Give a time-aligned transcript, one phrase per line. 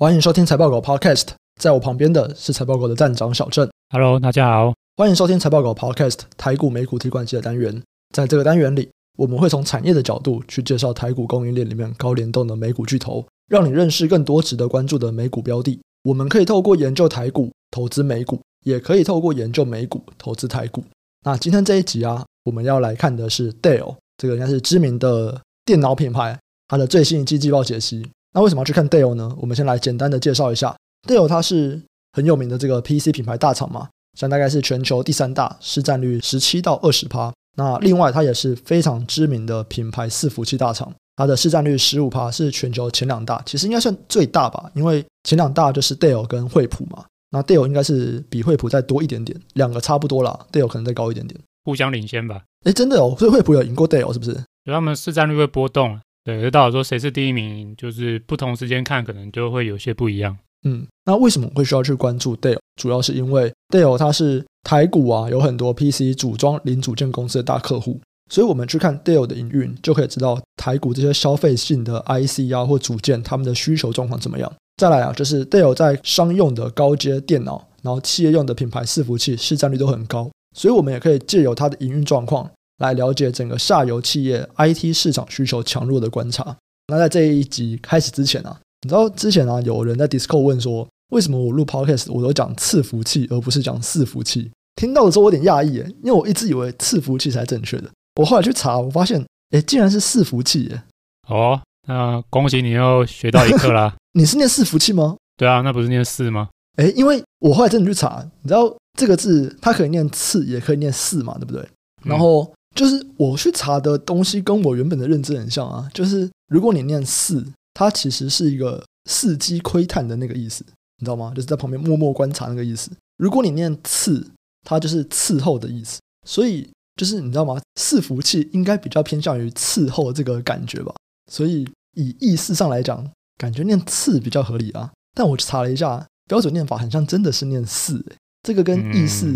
[0.00, 1.26] 欢迎收听财报狗 Podcast，
[1.60, 3.68] 在我旁边的是财报狗的站长小郑。
[3.90, 7.82] Hello，大家好，欢迎收听财报狗 Podcast 台股美股提款机的单元。
[8.14, 15.80] 在这个单元里，我们会从产业的角度去介绍台股供应链里面高联动的美股巨头，让你认识更多值得关注的美股标的。
[16.04, 20.84] 我们可以透过研究台股投资美股，也可以透过研究美股投资台股。
[21.24, 26.38] 那今天这一集啊，我们要来看的是 Dell，这个应该是知名的电脑品牌，
[26.68, 28.08] 它的最新一季季报解析。
[28.38, 29.34] 那为什么要去看 Dell 呢？
[29.36, 30.72] 我们先来简单的介绍一下
[31.08, 31.82] Dell，它是
[32.12, 37.32] 很有名的这个 PC 品牌大厂嘛，像大概是全球第三大，市占率十七到二十趴。
[37.56, 47.04] 那另外它也是非常知名的品牌伺服器大厂，它的市占率十五趴，是全球前两大，其实应该算最大吧，因为前两大就是 Dell 跟惠普嘛。
[47.30, 52.42] 那 Dell 应该是比惠普再多一点点，两个差不多啦，Dell 可能再高一点点，互相领先吧。
[52.64, 54.34] 哎，真的哦，所以惠普有赢过 Dell 是不是？
[54.64, 60.36] 就他们市占率会波动，对，就到底说谁是第一名，就是不同时间看可能就会有些不一样。
[60.66, 62.58] 嗯，那为什么会需要去关注 Dell？
[62.76, 67.98] 主要是因为 Dell 它是台股啊，有很多 PC 组装零组件公司的大客户，
[68.30, 74.52] 所以我们去看 Dell 的营运，就可以知道台股这些消费性的 IC 啊或组件，他们的需求状况怎么样。
[74.76, 86.56] 再来啊，就是 Dell 在商用的高阶电脑，然后企业用的品牌伺服器市占率都很高，所以我们也可以借由它的营运状况来了解整个下游企业 IT 市场需求强弱的观察。
[86.88, 94.50] 那在这一集开始之前啊，你知道之前啊有人在 Discord 问说，为什么我录 Podcast 我都讲伺服器而不是讲伺服器？
[94.76, 97.90] 听到的时候我有点讶异耶，因为我一直以为伺服器才正确的。
[98.14, 100.82] 我后来去查，我发现哎，竟然是伺服器耶！
[101.28, 103.96] 哦，那恭喜你又学到一课啦。
[104.14, 105.16] 你是念伺服器吗？
[105.36, 106.48] 对啊，那不是念四吗？
[106.76, 111.68] 哎，因为我后来真的去查，你知道这个字它可以念次，也可以念四嘛，对不对？
[112.04, 120.64] 然后就是我去查的东西跟我原本的认知很像啊，就是如果你念四，它其实是一个伺机窥探的那个意思，
[120.98, 121.32] 你知道吗？
[121.34, 122.90] 就是在旁边默默观察那个意思。
[123.16, 124.24] 如果你念伺，
[124.62, 125.98] 它就是伺候的意思。
[126.24, 127.60] 所以就是你知道吗？
[127.74, 130.94] 伺服器应该比较偏向于伺候这个感觉吧。
[131.30, 133.04] 所以以意思上来讲。
[133.40, 139.26] 感觉念伺比较合理啊，但我去查了一下标准念法，好像真的是念四诶，这个跟意思，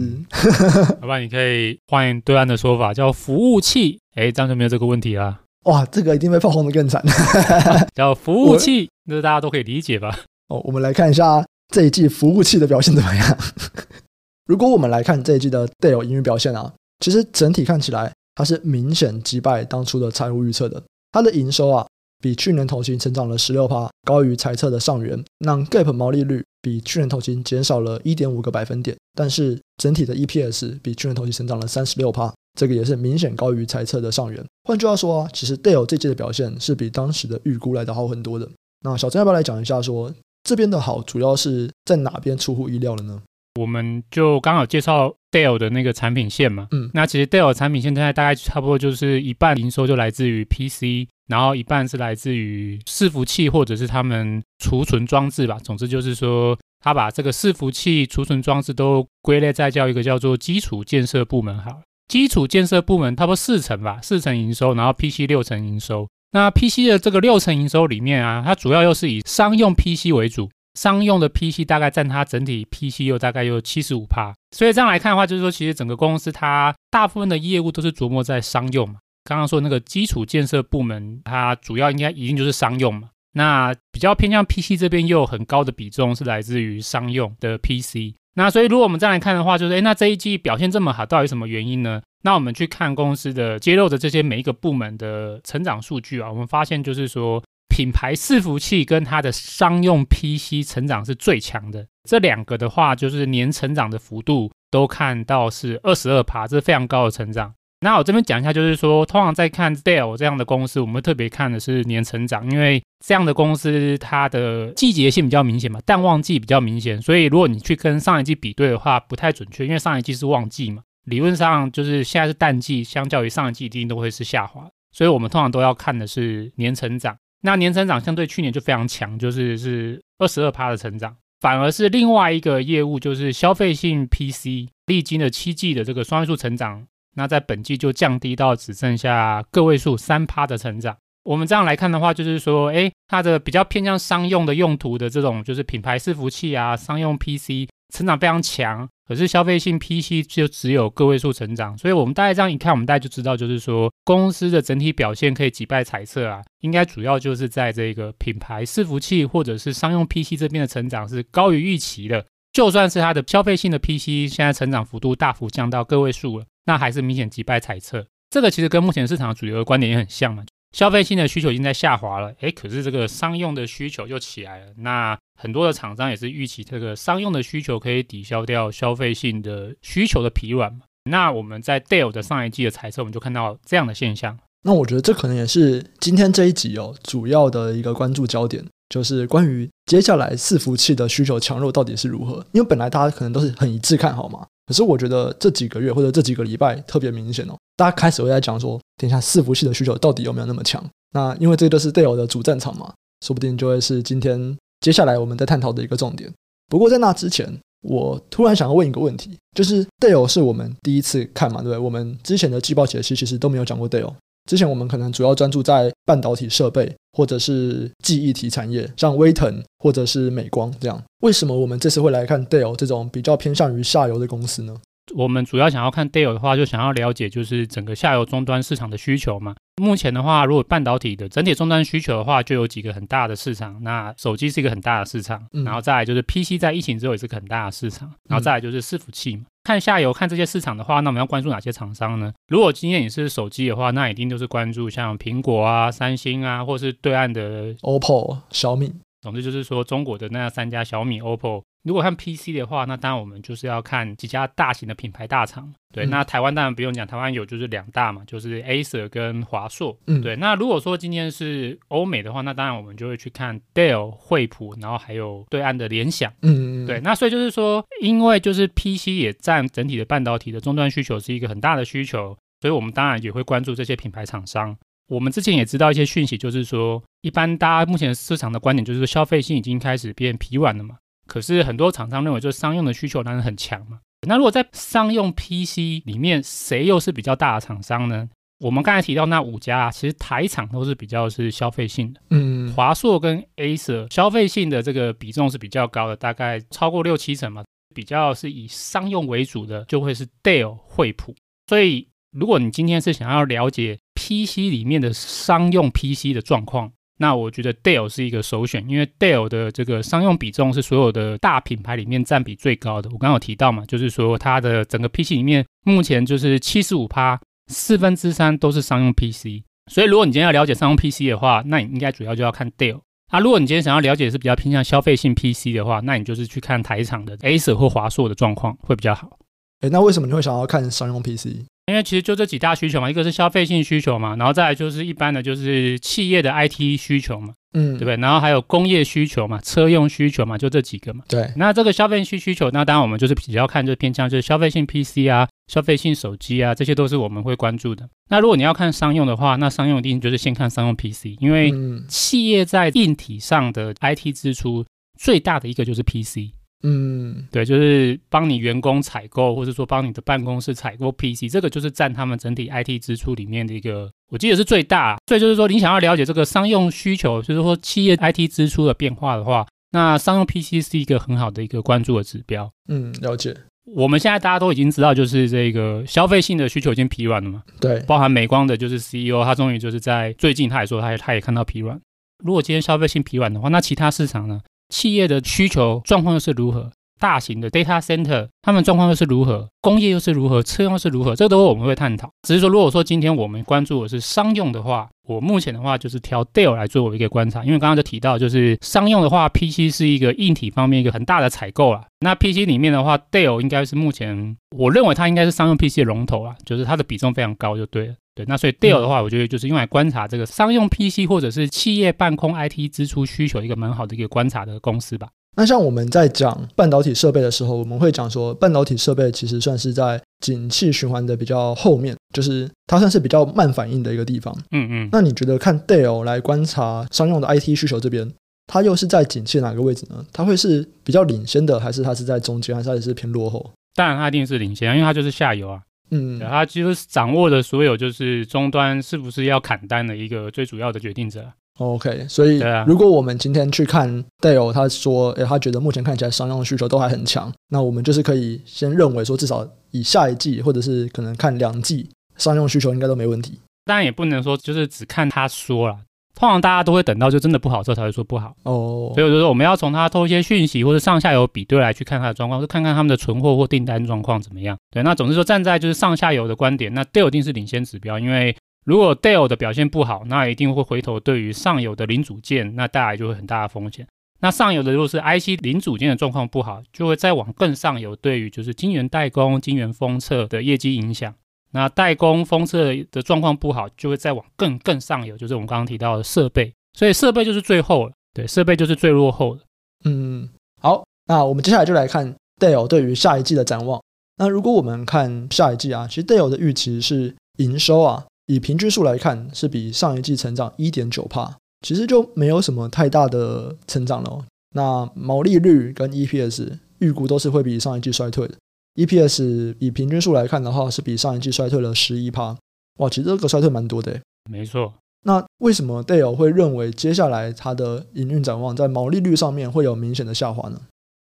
[1.00, 5.40] 要不然你可以换对岸的说法叫服务器，哎，这样就没有这个问题啦。
[5.64, 7.02] 哇，这个一定被炮轰的更惨，
[7.94, 10.20] 叫服务器，那我大家都可以理解吧？
[10.48, 13.38] 哦，我们来看一下这一季服务器的表现怎么样。
[14.46, 21.86] 如果我们来看这一季的 Dell 营运表现啊，其实整体看起来它是明显击败当初的财务预测的，它的营收啊。
[22.22, 25.22] 比去年同期成长了十六趴，高于财测的上缘。
[25.40, 34.42] 那 GAAP 毛利率比去年同期减少了一点五个百分点，但是整体的 EPS 比去年同期成长了三十六趴，这个也是明显高于财测的上缘。
[34.62, 38.48] 换句话说啊，其实 Dell 这季的表现是比当时的预估来的好很多的。
[38.84, 43.20] 那小郑要不要来讲一下说，说这边的好主要是在哪边出乎意料了呢？
[43.60, 51.10] 我们就刚好介绍 Dell 的那个产品线嘛，嗯，那其实 Dell 产品线现在大概差不多就是一半营收就来自于 PC。
[51.32, 55.58] 然后一半是来自于伺服器或者是他们储存装置吧。
[55.64, 61.58] 总之就是说，他把这个伺服器、储存装置都归类在叫一个叫做基础建设部门。
[61.58, 66.06] 好，基础建设部门差不多四成吧，四成营收，然后 PC 六成营收。
[66.32, 74.34] 那 PC 的这个六成营收里面啊，它主要又是以商用 PC 为主，商用的 PC 大概占它整体 PC 又大概有七十五趴。
[74.54, 78.96] 所以这样来看的话，就是说其实整个公司它大部分的业务都是琢磨在商用嘛。
[79.24, 83.10] 刚刚说那个基础建设部门，它主要应该一定就是商用嘛。
[83.34, 88.14] 那比较偏向 PC 这边，又有很高的比重是来自于商用的 PC。
[88.34, 92.02] 那所以如果我们再来看的话，就是诶，那这一季表现这么好，到底什么原因呢？
[92.24, 101.86] 那我们去看公司的揭露的这些每一个部门的成长数据啊，我们发现就是说，品牌伺服器跟它的商用 PC 成长是最强的。
[102.08, 107.54] 这两个的话，就是年成长的幅度都看到是二十二趴，这是非常高的成长。
[107.82, 127.16] 那我这边讲一下，就是说，通常在看 Dell 这样的公司，我们特别看的是年成长，因为这样的公司它的季节性比较明显嘛，淡旺季比较明显，所以如果你去跟上一季比对的话，不太准确，因为上一季是旺季嘛，理论上就是现在是淡季，相较于上一季一定都会是下滑，所以我们通常都要看的是年成长。
[127.40, 136.86] 那年成长相对去年就非常强，就是是二十二趴的成长，反而是另外一个业务就是消费性 PC，历经了七季的这个双位数成长。
[137.14, 140.96] 那在本季就降低到只剩下个位数三趴的成长。
[141.24, 148.88] 我们这样来看的话，就是说，哎，它的比较偏向商用的用途的这种，就是品牌伺服器啊，商用 PC 成长非常强。
[149.06, 162.24] 可是消费性 PC 就只有个位数成长，所以我们大概这样一看，我们大概就知道，就是说公司的整体表现可以击败猜测啊，应该主要就是在这个品牌伺服器或者是商用 PC 这边的成长是高于预期的。
[162.52, 168.06] 就算是它的消费性的 PC 现在成长幅度大幅降到个位数了，那还是明显击败猜测。
[168.30, 170.44] 这个其实跟目前市场主流的观点也很像嘛。
[170.72, 174.72] 消费性的需求已经在下滑了，诶，可是这个商用的需求又起来了。
[174.78, 180.80] 那很多的厂商也是预期这个商用的需求可以抵消掉消费性的需求的疲软嘛。
[181.10, 184.38] 那我们在 Dell 的上一季的猜测，我们就看到这样的现象。
[184.64, 192.46] 那我觉得这可能也是今天这一集哦主要的一个关注焦点，就是关于接下来伺服器的需求强弱到底是如何。
[192.52, 194.46] 因为本来大家可能都是很一致看好嘛。
[194.72, 200.82] 可是我觉得这几个月或者这几个礼拜特别明显哦，大家开始会在讲说，等一下伺服器的需求到底有没有那么强？
[201.10, 202.90] 那因为这个是 Dell 的主战场嘛，
[203.20, 206.32] 说不定就会是今天接下来我们在探讨的一个重点。
[206.70, 211.78] 不过在那之前，我突然想要问一个问题，就是 Dell 是我们第一次看嘛，对不对？
[211.78, 214.14] 我们之前的季报解析其实都没有讲过 Dell。
[214.48, 221.02] 之前我们可能主要专注在半导体设备或者是记忆体产业，像威腾或者是美光这样。
[221.22, 224.76] 为什么我们这次会来看 Dell 这种比较偏向于下游的公司呢？
[225.14, 229.54] 我们主要想要看 Dell 的话，就想要了解就是整个下游终端市场的需求嘛。
[229.82, 233.82] 目前的话，如果半导体的整体终端需求的话，就有几个很大的市场。
[233.82, 239.44] 那手机是一个很大的市场，然后再来就是 PC 在疫情之后也是个很大的市场，然后再来就是伺服器嘛。
[239.64, 242.32] 看下游看这些市场的话，那我们要关注哪些厂商呢？
[242.48, 248.92] 如果今天你是手机的话，那一定就是关注像苹果啊、三星啊，或是对岸的 OPPO、小米。
[249.20, 251.62] 总之就是说，中国的那三家小米、OPPO。
[251.84, 255.72] 如果看 PC 的话，那当然我们就是要看几家大型的品牌大厂。
[255.92, 259.98] 对，嗯、那台湾当然不用讲，台湾有就是两大嘛，就是 Acer 跟华硕。
[260.06, 260.36] 嗯，对。
[260.36, 266.32] 那如果说今天是欧美的话，那当然我们就会去看 Dell、惠普，然后还有对岸的联想。
[266.42, 267.00] 嗯嗯，对。
[267.00, 274.76] 那所以就是说，因为就是 PC 也占整体的半导体的终端需求是一个很大的需求，所以我们当然也会关注这些品牌厂商。
[275.08, 280.96] 我们之前也知道一些讯息，就是说，一般大家目前市场的观点就是说，消费性已经开始变疲软了嘛。
[281.26, 284.00] 可是很多厂商认为，就是商用的需求当然很强嘛。
[284.26, 288.28] 那如果在商用 PC 里面，谁又是比较大的厂商呢？
[288.60, 292.20] 我们刚才提到那五家，其实台厂都是比较是消费性的。
[292.30, 297.64] 嗯，华硕跟 Acer 消费性的这个比重是比较高的，大概超过六七成嘛。
[297.94, 301.34] 比较是以商用为主的，就会是 Dell、惠普。
[301.66, 306.92] 所以，如果你今天是想要了解 PC 里面的商用 PC 的状况，
[307.22, 313.08] 那我觉得 Dell 是一个首选，因为 Dell 的这个商用比重是所有的大品牌里面占比最高的。
[313.12, 319.62] 我刚刚有提到嘛，就是说它的整个 PC 里面目前就是七十五趴，四分之三都是商用 PC。
[319.88, 323.00] 所以如果你今天要了解商用 PC 的话，那你应该主要就要看 Dell。
[323.30, 329.38] 啊，如果你今天想要了解是比较偏向消费性 PC 的话，那你就是去看台厂的 Acer 或华硕的状况会比较好。
[329.82, 331.64] 诶，那为什么你会想要看商用 PC？
[331.86, 338.16] 因为其实就这几大需求嘛，一个是消费性需求嘛，然后再来就是一般的就是企业的 IT 需求嘛，嗯，对不对？
[338.16, 341.24] 然后还有工业需求嘛，车用需求嘛，就这几个嘛。
[341.28, 341.50] 对。
[341.56, 348.08] 那这个消费性需求，那当然我们就是比较看就偏向就是消费性 PC 啊，消费性手机啊，这些都是我们会关注的。
[348.30, 351.72] 那如果你要看商用的话，那商用一定就是先看商用 PC，因为
[352.06, 354.84] 企业在硬体上的 IT 支出
[355.18, 356.54] 最大的一个就是 PC。
[356.82, 365.16] 嗯，对，就是帮你员工采购，或者说帮你的办公室采购 PC，这个就是占他们整体 IT 支出里面的一个，我记得是最大。
[365.26, 372.70] 所以就是说，你想要了解这个商用需求，就是说企业 IT 支出的变化的话，那商用 PC 是一个很好的一个关注的指标。
[372.88, 373.56] 嗯，了解。
[373.84, 377.62] 我们现在大家都已经知道，就是这个消费性的需求已经疲软了嘛。
[377.80, 382.00] 对，包含美光的，就是 CEO，他终于就是在最近，他也说，他也他也看到疲软。
[382.44, 384.60] 如果今天消费性疲软的话，那其他市场呢？
[384.92, 386.92] 企业的需求状况又是如何？
[387.22, 389.68] 大型的 data center，他们状况又是如何？
[389.80, 390.60] 工业又是如何？
[390.60, 391.36] 车用又是如何？
[391.36, 392.28] 这个都是我们会探讨。
[392.42, 402.02] 只是说，如果说今天我们关注的是商用的话，我目前的话就是挑 Dell 来做我一个观察，因为刚刚就提到，就是商用的话，PC 是一个硬体方面一个很大的采购啊。
[402.18, 408.14] 那 PC 里面的话，Dell 应该是目前我认为它应该是商用 PC 的龙头啊，就是它的比重非常高，就对了。
[408.34, 415.28] 对，那所以 Dell 的话，我觉得就是用来观察这个商用 PC 或者是企业办公 IT 支出需求一个蛮好的一个观察的公司吧。
[415.56, 424.56] 那像我们在讲半导体设备的时候，我们会讲说，半导体设备其实算是在景气循环的比较后面，就是它算是比较慢反应的一个地方。
[424.70, 425.08] 嗯嗯。
[425.12, 428.32] 那你觉得看 Dell 来观察商用的 IT 需求这边，
[428.66, 430.24] 它又是在景气哪个位置呢？
[430.32, 433.70] 它会是比较领先的，还是它是在中间，还是它也是偏落后？
[433.94, 435.82] 当然，它一定是领先，因为它就是下游啊。
[436.10, 441.44] 嗯，它、啊、其实掌握的所有就是终端是不是要砍单的一个最主要的决定者。
[441.82, 453.58] OK，所以如果我们今天去看 Dell，他说，诶，他觉得目前看起来商用需求都还很强，那我们就是可以先认为说，至少以下一季或者是可能看两季，商用需求应该都没问题。
[453.84, 455.96] 当然也不能说就是只看他说了。
[456.34, 464.76] 通常大家都会等到就真的不好之后才会说不好哦，所以我就说我们要从他偷一些讯息或者上下游比对来去看他的状况，就看看他们的存货或订单状况怎么样。
[464.90, 474.06] 对，那总之说站在就是上下游的观点，那 Dell 一定是领先指标，因为如果 Dell 的表现不好，那一定会回头对于上游的零组件那带来就会很大的风险。
[474.40, 481.32] 那上游的如果是 IC 零组件的状况不好，就会再往更上游，对于就是晶圆代工、晶圆封测的业绩影响。
[481.74, 486.72] 那代工封测的状况不好，就会再往更更上游，就是我们刚刚提到的设备。
[486.92, 489.62] 所以设备就是最后了，对，设备就是最落后的。
[490.04, 490.48] 嗯，
[490.80, 494.02] 好，那我们接下来就来看 Dell 对于下一季的展望。
[494.36, 504.44] 那如果我们看下一季啊，其实 Dell 的预期是营收啊，以平均数来看是比上一季成长一点九帕，其实就没有什么太大的成长了哦。
[504.74, 508.54] 那毛利率跟 EPS 预估都是会比上一季衰退的。
[508.96, 512.54] EPS 以平均数来看的话，是比上一季衰退了十一帕。
[512.98, 514.20] 哇，其实这个衰退蛮多的。
[514.50, 514.92] 没错。
[515.24, 520.78] 那为什么 Dale 会认为接下来它的营运展望在毛利率上面会有明显的下滑呢？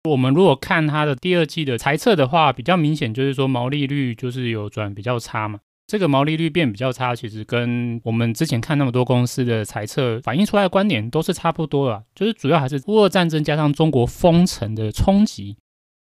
[0.09, 5.61] 我们如果看它的第二季的财测的话，比较明显就是说毛利率就是有转比较差嘛。
[5.91, 15.57] 这个毛利率变比较差，其实跟我们之前看那么多公司的财测反映出来的观点都是差不多的，就是主要还是乌俄战争加上中国封城的冲击，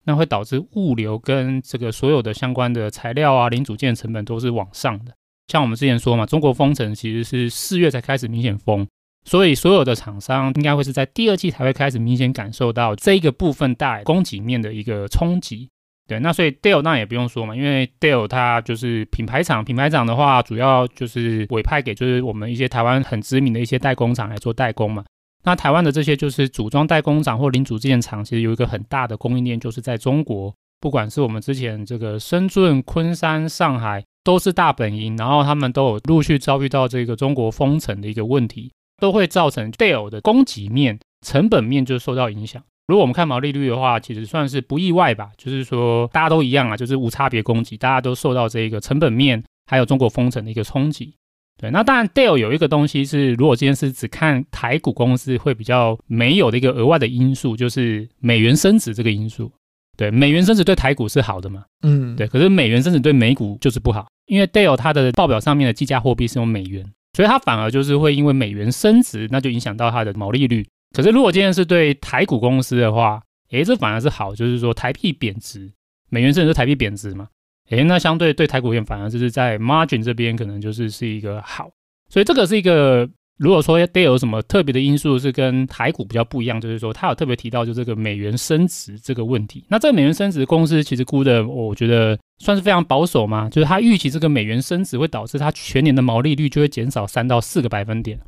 [0.04, 5.14] 那会导致物流跟这个所有的相关的材料啊、零组件成本都是往上的。
[5.46, 8.86] 像我们之前说嘛，中国封城其实是四月才开始明显封，
[9.24, 15.70] 所以所有的厂商应该会是在第二季才会开始明显感受到这一个部分带供给面的一个冲击。
[16.08, 25.04] 对，那所以 Dell 那也不用说嘛，因为 Dell 它就是品牌厂，品牌厂的话主要就是委派给就是我们一些台湾很知名的一些代工厂来做代工嘛。
[25.44, 34.02] 那台湾的这些就是组装代工厂或零组件厂，其实有一个很大的供应链就是在中国，不管是我们之前这个深圳、昆山、上海。
[34.24, 42.62] 都是大本营，然后他们都有陆续遭遇到这个中国封城的一个问题，都会造成 Dell 的供给面、成本面就受到影响。
[42.88, 51.14] 如果我们看毛利率的话，其实算是不意外吧，就是说大家都一样啊，就是无差别攻击，大家都受到这个成本面还有中国封城的一个冲击。
[51.60, 59.52] 对，那当然 Dell 有一个东西是，如果今天是只看台股公司会比较没有的一个额外的因素，就是美元升值这个因素。
[59.96, 61.64] 对，美元升值对台股是好的嘛？
[61.82, 64.06] 嗯，对，可是美元升值对美股就是不好。
[64.26, 70.66] 因为 Dell 它的报表上面的计价货币是用美元，所以它反而就是会因为美元升值，那就影响到它的毛利率。
[70.94, 75.70] 可是如果今天是对台股公司的话，诶，这反而是好，就是说台币贬值，
[76.10, 77.28] 美元升值，台币贬值嘛，
[77.70, 81.70] 诶，那相对对台股而言，反而就是在 margin 这边可能就是是一个好，
[82.08, 83.08] 所以这个是一个。
[83.40, 89.64] 如果说 Dell 有什么特别的因素是跟台股比较不一样，就是说它有特别提到就这个美元升值这个问题。
[89.68, 98.18] 那这个美元升值公司其实估的，我觉得算是非常保守嘛，就是它预期这个美元升值会导致它全年的毛利率就会减少三到四个百分点，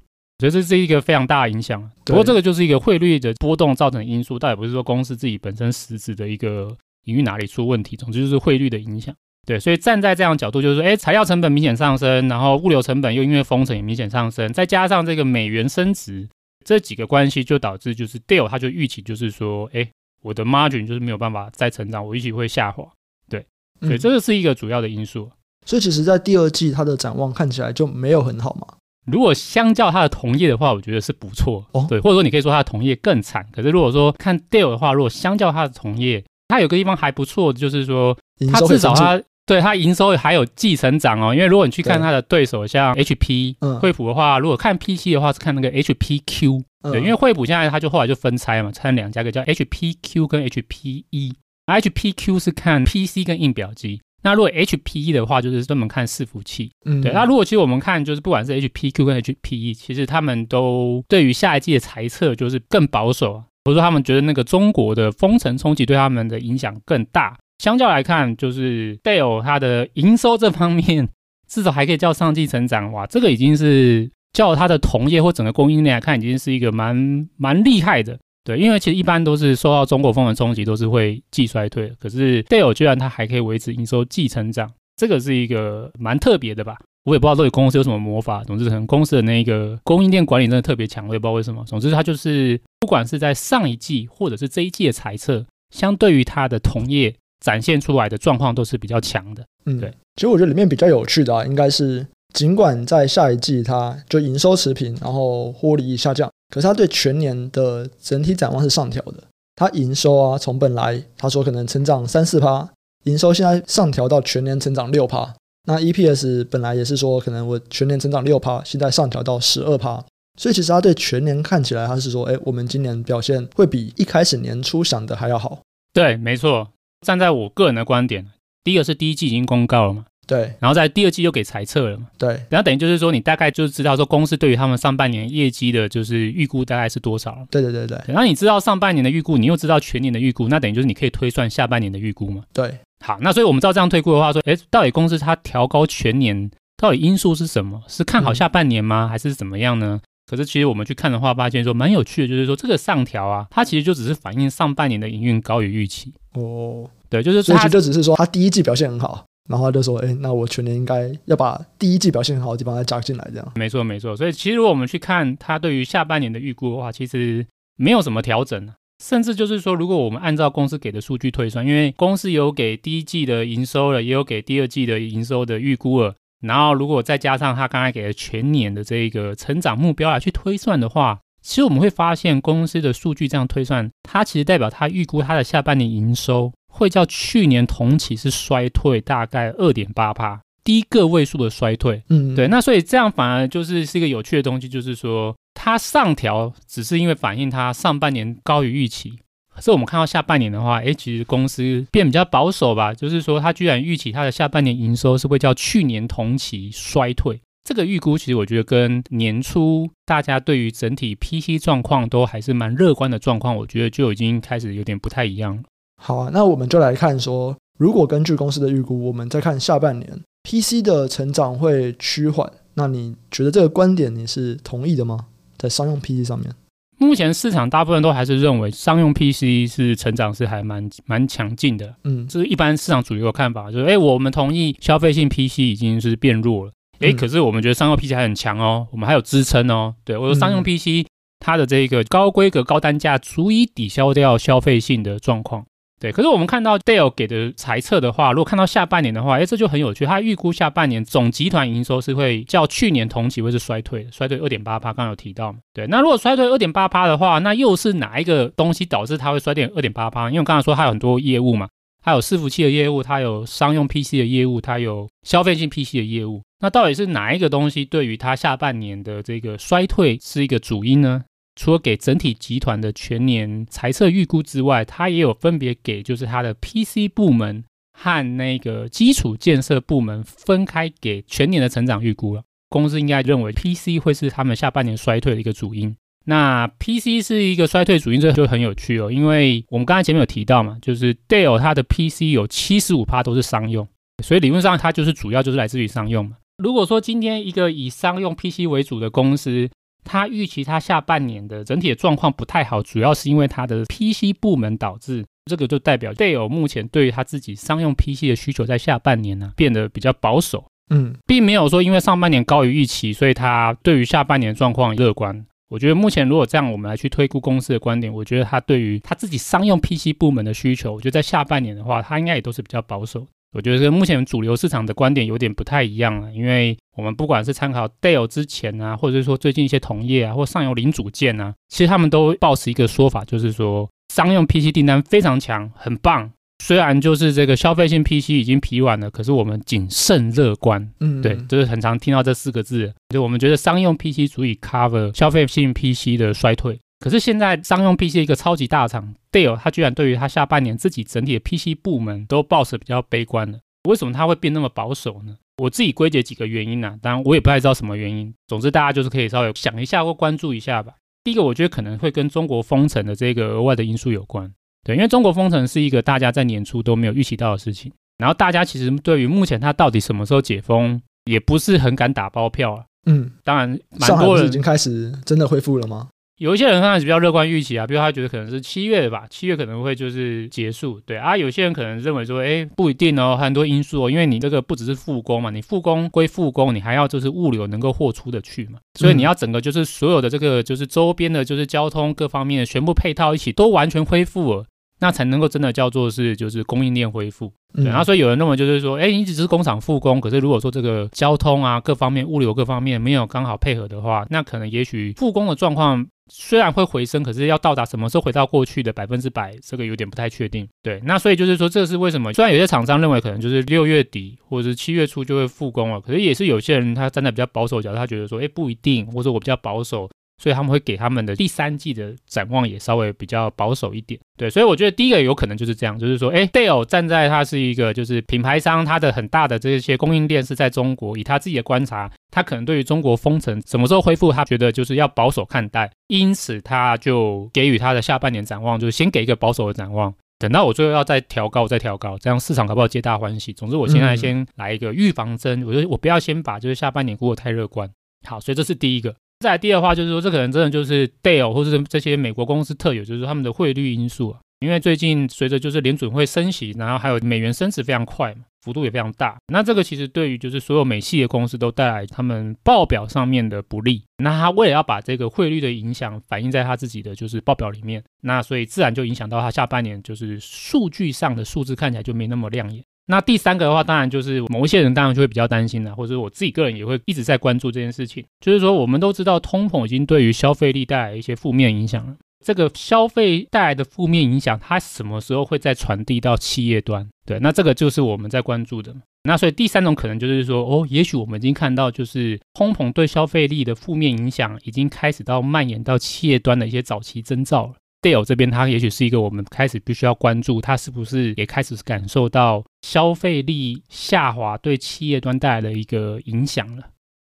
[0.41, 1.81] 所以这是一个非常大的影响。
[2.05, 9.15] 不过这个就是一个汇率的波动造成的因素，倒也不是说公司自己本身实质的一个营运哪里出问题，总之就是汇率的影响。
[9.47, 16.29] 对，所以站在这样角度，就是说，哎，材料成本明显上升，然后物流成本又因为封城也明显上升，再加上这个美元升值，
[16.65, 19.89] 这几个关系就导致就是 Dell 它就预期就是说，哎，
[20.23, 22.87] 我的 margin 就是没有办法再成长，我预期会下滑。
[23.29, 23.45] 对，
[23.81, 25.31] 所以这个是一个主要的因素。
[25.33, 28.77] 嗯，所以其实，在第二季它的展望看起来就没有很好嘛。
[29.07, 31.67] 如果相较它的同业的话，我觉得是不错。
[31.73, 33.47] 哦，对，或者说你可以说它的同业更惨。
[33.53, 38.17] 可是如果说看 Dell 的话，如果相较它的同业，它有个地方还不错，就是说
[38.53, 39.21] 它至少它。
[39.47, 51.33] 对，它营收还有继承长哦，因为如果你去看它的对手，像 HP、惠普的话，如果看 PC 的话是看那个 HPQ，对，因为惠普现在它就后来就分拆嘛，拆两家，一个叫 HPQ 跟 HPE，
[51.67, 67.37] 那 HPQ 是看 PC 跟印表机，那如果 HPE 的话就是专门看伺服器，嗯，对，那如果其实我们看就是不管是 HPQ 跟 HPE，其实他们都对于下一季的猜测就是更保守，或者说他们觉得那个中国的封城冲击对他们的影响更大。
[67.59, 71.09] 相较来看，就是 Dell 它的营收这方面，
[71.49, 78.19] 至少还可以叫上季成长，哇，这个已经是叫它的同业或整个供应链来看，已经是一个蛮蛮厉害的。
[78.45, 81.93] 对，因为其实一般都是受到中国风的冲击，都是会季衰退。
[82.01, 86.79] 可是 Dell 居然它还可以维持营收季成长，这个是一个蛮特别的吧？
[87.05, 91.65] 我也不知道这里公司有什么魔法，总之可能公司的那个供应链管理真的特别强，我也不知道为什么。
[91.65, 95.45] 总之它就是不管是在上一季或者是这一季的财测，
[95.75, 97.15] 相对于它的同业。
[97.43, 99.91] 展现出来的状况都是比较强的，嗯，对。
[100.17, 109.23] 其实我觉得里面比较有趣的啊，应该是尽管在下一季它就营收持平，然后获利下降，可是它对全年的整体展望是上调的。
[109.57, 112.69] 它营收啊，从本来他说可能成长三四趴，
[113.05, 115.35] 营收现在上调到全年成长六趴。
[115.67, 120.03] 那 EPS 本来也是说可能我全年成长六趴，现在上调到十二趴。
[120.39, 125.59] 所以其实他对全年看起来，他是说，哎，我们今年表现会比一开始年初想的还要好。
[125.93, 126.69] 对，没错。
[127.07, 128.27] 站在我个人的观点，
[128.65, 130.07] 第一个是第一季已经公告了嘛。
[130.31, 137.45] 对，然后在第二季又给裁撤了嘛，对，然后等于就是说，你大概就知道说公司对于他们上半年业绩的就是预估大概是多少。
[137.51, 142.45] 对对对对，然后你知道上半年的预估，你又知道全年的预估，那等于就是你可以推算下半年的预估嘛。
[142.53, 147.83] 对，好，那所以我们照这样推估的话，说，哎，到底公司它调高全年，到底因素是什么？
[147.89, 149.07] 是看好下半年吗？
[149.07, 150.01] 嗯、还是怎么样呢？
[150.31, 156.15] 可是其实我们去看的话，发现说蛮有趣的，就是说这个上调啊，它其实就只是反映上半年的营运高于预期。
[156.35, 159.25] 哦，对，就是所以就只是说它第一季表现很好。
[159.51, 164.17] 然后他就说：“哎，那我全年应该要把第一季表现很好的地方再加进来，这样。”没错，没错。
[164.17, 167.45] 所以其实如果我们去看他对于下半年的预估的话，其实
[167.77, 186.53] 没有什么调整，甚至就是说，如果我们按照公司给的数据推算，因为公司有给第一季的营收了，也有给第二季的营收的预估了，然后如果再加上他刚才给的全年的这一个成长目标来去推算的话，其实我们会发现公司的数据这样推算，它其实代表它预估它的下半年营收。
[186.81, 192.03] 会较去年同期是衰退大概二点八趴，低个位数的衰退。
[192.09, 199.13] 嗯，对，那所以这样反而就是是一个有趣的东西，就是说它上调只是因为反映它上半年高于预期，
[199.55, 207.39] 可是我们看到下半年的话，诶，其实公司变比较保守吧，就是说它居然预期它的下半年营收是会较去年同期衰退。
[207.63, 215.63] 这个预估其实我觉得跟年初大家对于整体 PC 状况都还是蛮乐观的状况，我觉得就已经开始有点不太一样了。
[216.03, 225.27] 好啊，那我们就来看说，如果根据公司的预估，我们再看下半年 PC 的成长会趋缓，那你觉得这个观点你是同意的吗？
[225.59, 226.51] 在商用 PC 上面，
[226.97, 241.07] 目前市场大部分都还是认为商用 PC 是成长是还蛮蛮强劲的，嗯，这是一般市场主流的看法，就是哎，我们同意消费性 PC 已经是变弱了，哎，可是我们觉得商用 PC 还很强哦，我们还有支撑哦，对，我说商用 PC
[241.41, 245.67] 它的这个高规格高单价足以抵消掉消费性的状况。
[246.01, 250.07] 对，可是我们看到 Dale 给的猜测的话，如果看到下半年的话，哎，这就很有趣。
[250.07, 255.55] 他预估下半年总集团营收是会较去年同期会是衰退，衰退二点八趴，刚刚有提到。
[255.75, 260.29] 对，那如果衰退二点八趴的话，那又是哪一个东西导致它会衰退二点八趴？
[260.29, 261.69] 因为我刚才说它有很多业务嘛，
[262.03, 266.41] 它有伺服器的业务，它有商用 PC 的业务，它有消费性 PC 的业务。
[266.61, 271.25] 那到底是哪一个东西对于它下半年的这个衰退是一个主因呢？
[271.61, 282.43] 除了给整体集团的全年财测预估之外，它也有分别给就是它的 PC 部门和那个基础建设部门分开给全年的成长预估了。
[282.71, 285.95] 公司应该认为 PC 会是他们下半年衰退的一个主因。
[286.25, 293.87] 那 PC 是一个衰退主因，这就很有趣哦，因为我们刚才前面有提到嘛，就是 Dell 它的 PC 有七十五趴都是商用，
[294.25, 296.39] 所以理论上它就是主要就是来自于商用嘛。
[296.57, 299.69] 如果说今天一个以商用 PC 为主的公司，
[300.05, 305.25] 他预期他下半年的整体的状况不太好，主要是因为他的 PC 部门导致。
[305.47, 310.65] 这个就代表 Dell 目前对于他自己商用 PC 的需求在下半年呢、啊、变得比较保守。
[310.91, 315.45] 嗯，并没有说因为上半年高于预期，所以他对于下半年状况乐观。
[315.69, 323.27] 我觉得目前如果这样我们来去推估公司的观点，我觉得他对于他自己商用 PC 部门的需求，我觉得在下半年的话，他应该也都是比较保守。
[323.53, 336.31] 我觉得跟目前主流市场的观点有点不太一样了，因为我们不管是参考 Dell 之前啊，或者是说最近一些同业啊，或上游零组件啊，其实他们都抱持一个说法，就是说商用 PC 订单非常强，很棒。
[336.63, 340.93] 虽然就是这个消费性 PC 已经疲软了，可是我们谨慎乐观。
[341.01, 346.79] 嗯，对，就是很常听到这四个字，就我们觉得商用 PC 足以 cover 消费性 PC 的衰退。
[347.01, 353.59] 可是现在商用 PC 一个超级大厂 Dell，他居然对于他下半年自己整体的 PC 部门都抱持比较悲观的，
[353.89, 355.37] 为什么他会变那么保守呢？
[355.57, 358.33] 我自己归结几个原因呢、啊，当然我也不太知道什么原因。
[358.47, 360.95] 总之大家就是可以稍微想一下或关注一下吧。
[361.25, 364.51] 第一个，我觉得可能会跟中国封城的这个额外的因素有关。
[364.85, 372.85] 对，因为中国封城是一个大家在年初都没有预期到的事情，然后大家其实对于目前它到底什么时候解封，也不是很敢打包票啊。
[373.07, 376.09] 嗯，当然，蛮多人已经开始真的恢复了吗？
[376.41, 381.37] 有一些人可能是比较乐观预期啊，比如他觉得可能是七月吧，七月可能会就是结束，对啊。
[381.37, 394.65] 有些人可能认为说，哎，不一定哦，很多因素哦，因为你这个不只是复工嘛，你复工归复工，你还要就是物流能够货出的去嘛，所以你要整个就是所有的这个就是周边的就是交通各方面全部配套一起都完全恢复了，
[395.01, 397.53] 那才能够真的叫做是就是供应链恢复。
[397.73, 410.69] 对、然后所以有人认为就是说，哎，你只是工厂复工，可是如果说这个交通啊各方面物流各方面没有刚好配合的话，那可能也许复工的状况虽然会回升，可是要到达什么时候回到过去的百分之百，这个有点不太确定。
[410.83, 412.33] 对，那所以就是说，这是为什么？
[412.33, 420.11] 虽然有些厂商认为可能就是六月底或者是七月初就会复工了，可是也是有些人他站在比较保守角度，他觉得说，哎，不一定，或者我比较保守。
[420.41, 443.53] 所以他们会给他们的第三季的展望也稍微比较保守一点，对，所以我觉得第一个有可能就是这样，就是说，哎，Dale 站在他是一个就是品牌商，他的很大的这些供应链是在中国，以他自己的观察，他可能对于中国封城什么时候恢复，他觉得就是要保守看待，因此他就给予他的下半年展望，就是先给一个保守的展望，等到我最后要再调高再调高，这样市场可不好皆大欢喜。
[443.53, 447.91] 总之，我现在先来一个预防针，我觉得我不要先把就是下半年过得太乐观。
[448.27, 449.15] 好，所以这是第一个。
[449.41, 454.41] 再第二话就是说，这可能真的就是 Dell 或是这些美国公司特有，就是他们的汇率因素啊。
[454.61, 459.39] 因为最近随着就是联准会升息，然后还有美元升值非常快嘛，幅度也非常大。
[459.51, 464.05] 那这个其实对于就是所有美系的公司都带来他们报表上面的不利。
[464.19, 472.85] 那他为了要把这个汇率的影响反映在他自己的就是报表里面，那所以自然就影响到他下半年就是数据上的数字看起来就没那么亮眼。
[473.11, 478.25] 那第三个的话，当然就是某一些人当然就会比较担心了，或者我自己个人也会一直在关注这件事情。
[478.41, 482.17] 就是说，我们都知道通膨已经对于消费力带来一些负面影响了。
[482.43, 487.07] 这个消费带来的负面影响，它什么时候会再传递到企业端？
[487.27, 488.95] 对，那这个就是我们在关注的。
[489.25, 497.75] 那所以第三种可能就是说，哦，也许我们已经看到，就是通膨对消费力的负面影响已经开始到蔓延到企业端的一些早期征兆了。
[498.03, 506.85] Dell 这边，它也许是一个我们开始必须要关注，它是不是也开始感受到消费力下滑对企业端带来的一个影响了？